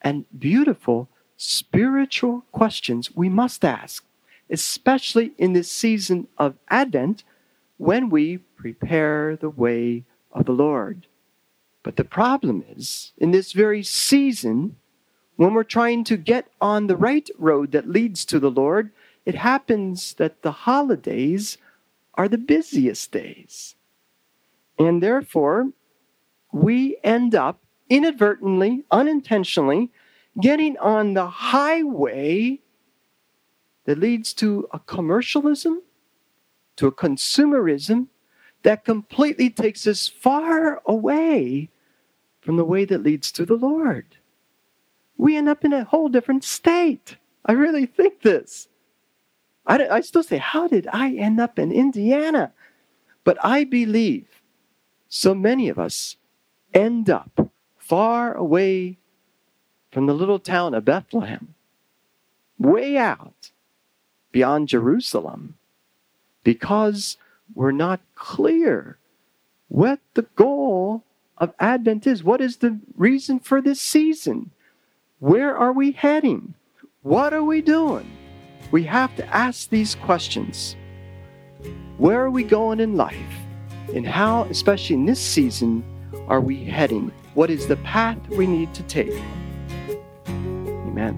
and 0.00 0.24
beautiful 0.38 1.08
spiritual 1.36 2.44
questions 2.52 3.16
we 3.16 3.28
must 3.28 3.64
ask, 3.64 4.04
especially 4.48 5.32
in 5.38 5.52
this 5.52 5.70
season 5.70 6.28
of 6.38 6.54
Advent 6.68 7.24
when 7.76 8.08
we 8.08 8.38
prepare 8.38 9.36
the 9.36 9.50
way 9.50 10.04
of 10.30 10.44
the 10.44 10.52
Lord. 10.52 11.06
But 11.82 11.96
the 11.96 12.04
problem 12.04 12.64
is, 12.76 13.12
in 13.18 13.32
this 13.32 13.52
very 13.52 13.82
season, 13.82 14.76
when 15.36 15.54
we're 15.54 15.64
trying 15.64 16.04
to 16.04 16.16
get 16.16 16.48
on 16.60 16.86
the 16.86 16.96
right 16.96 17.28
road 17.38 17.72
that 17.72 17.88
leads 17.88 18.24
to 18.26 18.38
the 18.38 18.50
Lord, 18.50 18.90
it 19.24 19.34
happens 19.34 20.14
that 20.14 20.42
the 20.42 20.52
holidays 20.52 21.58
are 22.14 22.28
the 22.28 22.38
busiest 22.38 23.10
days. 23.10 23.74
And 24.78 25.02
therefore, 25.02 25.70
we 26.52 26.98
end 27.02 27.34
up 27.34 27.60
inadvertently, 27.88 28.84
unintentionally, 28.90 29.90
getting 30.40 30.76
on 30.78 31.14
the 31.14 31.26
highway 31.26 32.60
that 33.84 33.98
leads 33.98 34.32
to 34.34 34.68
a 34.72 34.78
commercialism, 34.78 35.82
to 36.76 36.86
a 36.86 36.92
consumerism 36.92 38.08
that 38.62 38.84
completely 38.84 39.50
takes 39.50 39.86
us 39.86 40.08
far 40.08 40.80
away 40.86 41.68
from 42.40 42.56
the 42.56 42.64
way 42.64 42.84
that 42.84 43.02
leads 43.02 43.30
to 43.32 43.44
the 43.44 43.56
Lord. 43.56 44.16
We 45.16 45.36
end 45.36 45.48
up 45.48 45.64
in 45.64 45.72
a 45.72 45.84
whole 45.84 46.08
different 46.08 46.44
state. 46.44 47.16
I 47.46 47.52
really 47.52 47.86
think 47.86 48.22
this. 48.22 48.68
I, 49.66 49.86
I 49.88 50.00
still 50.00 50.22
say, 50.22 50.38
how 50.38 50.68
did 50.68 50.88
I 50.92 51.12
end 51.14 51.40
up 51.40 51.58
in 51.58 51.72
Indiana? 51.72 52.52
But 53.22 53.38
I 53.42 53.64
believe 53.64 54.26
so 55.08 55.34
many 55.34 55.68
of 55.68 55.78
us 55.78 56.16
end 56.72 57.08
up 57.08 57.50
far 57.78 58.34
away 58.34 58.98
from 59.90 60.06
the 60.06 60.14
little 60.14 60.40
town 60.40 60.74
of 60.74 60.84
Bethlehem, 60.84 61.54
way 62.58 62.96
out 62.96 63.52
beyond 64.32 64.68
Jerusalem, 64.68 65.54
because 66.42 67.16
we're 67.54 67.70
not 67.70 68.00
clear 68.16 68.98
what 69.68 70.00
the 70.14 70.26
goal 70.34 71.04
of 71.38 71.54
Advent 71.60 72.06
is. 72.06 72.24
What 72.24 72.40
is 72.40 72.56
the 72.56 72.80
reason 72.96 73.38
for 73.38 73.62
this 73.62 73.80
season? 73.80 74.50
Where 75.24 75.56
are 75.56 75.72
we 75.72 75.92
heading? 75.92 76.52
What 77.00 77.32
are 77.32 77.42
we 77.42 77.62
doing? 77.62 78.06
We 78.72 78.82
have 78.82 79.16
to 79.16 79.26
ask 79.34 79.70
these 79.70 79.94
questions. 79.94 80.76
Where 81.96 82.20
are 82.20 82.30
we 82.30 82.44
going 82.44 82.78
in 82.78 82.98
life? 82.98 83.16
And 83.94 84.06
how, 84.06 84.42
especially 84.50 84.96
in 84.96 85.06
this 85.06 85.18
season, 85.18 85.82
are 86.28 86.42
we 86.42 86.62
heading? 86.62 87.10
What 87.32 87.48
is 87.48 87.66
the 87.66 87.76
path 87.76 88.18
we 88.28 88.46
need 88.46 88.74
to 88.74 88.82
take? 88.82 89.18
Amen. 90.28 91.16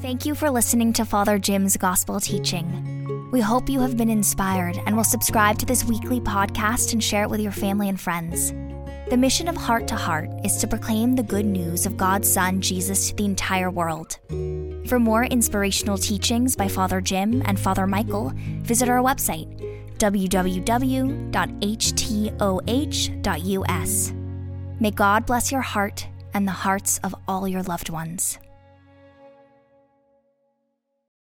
Thank 0.00 0.24
you 0.24 0.34
for 0.34 0.48
listening 0.48 0.94
to 0.94 1.04
Father 1.04 1.38
Jim's 1.38 1.76
gospel 1.76 2.20
teaching. 2.20 2.91
We 3.32 3.40
hope 3.40 3.68
you 3.70 3.80
have 3.80 3.96
been 3.96 4.10
inspired 4.10 4.78
and 4.84 4.94
will 4.94 5.04
subscribe 5.04 5.58
to 5.60 5.64
this 5.64 5.84
weekly 5.86 6.20
podcast 6.20 6.92
and 6.92 7.02
share 7.02 7.22
it 7.22 7.30
with 7.30 7.40
your 7.40 7.50
family 7.50 7.88
and 7.88 7.98
friends. 7.98 8.52
The 9.08 9.16
mission 9.16 9.48
of 9.48 9.56
Heart 9.56 9.88
to 9.88 9.94
Heart 9.94 10.28
is 10.44 10.58
to 10.58 10.66
proclaim 10.66 11.16
the 11.16 11.22
good 11.22 11.46
news 11.46 11.86
of 11.86 11.96
God's 11.96 12.30
Son, 12.30 12.60
Jesus, 12.60 13.08
to 13.08 13.16
the 13.16 13.24
entire 13.24 13.70
world. 13.70 14.18
For 14.86 14.98
more 14.98 15.24
inspirational 15.24 15.96
teachings 15.96 16.54
by 16.54 16.68
Father 16.68 17.00
Jim 17.00 17.42
and 17.46 17.58
Father 17.58 17.86
Michael, 17.86 18.34
visit 18.36 18.90
our 18.90 19.00
website, 19.00 19.48
www.htoh.us. 19.96 20.42
May 24.78 24.90
God 24.90 25.24
bless 25.24 25.50
your 25.50 25.62
heart 25.62 26.06
and 26.34 26.46
the 26.46 26.52
hearts 26.52 26.98
of 26.98 27.14
all 27.26 27.48
your 27.48 27.62
loved 27.62 27.88
ones. 27.88 28.38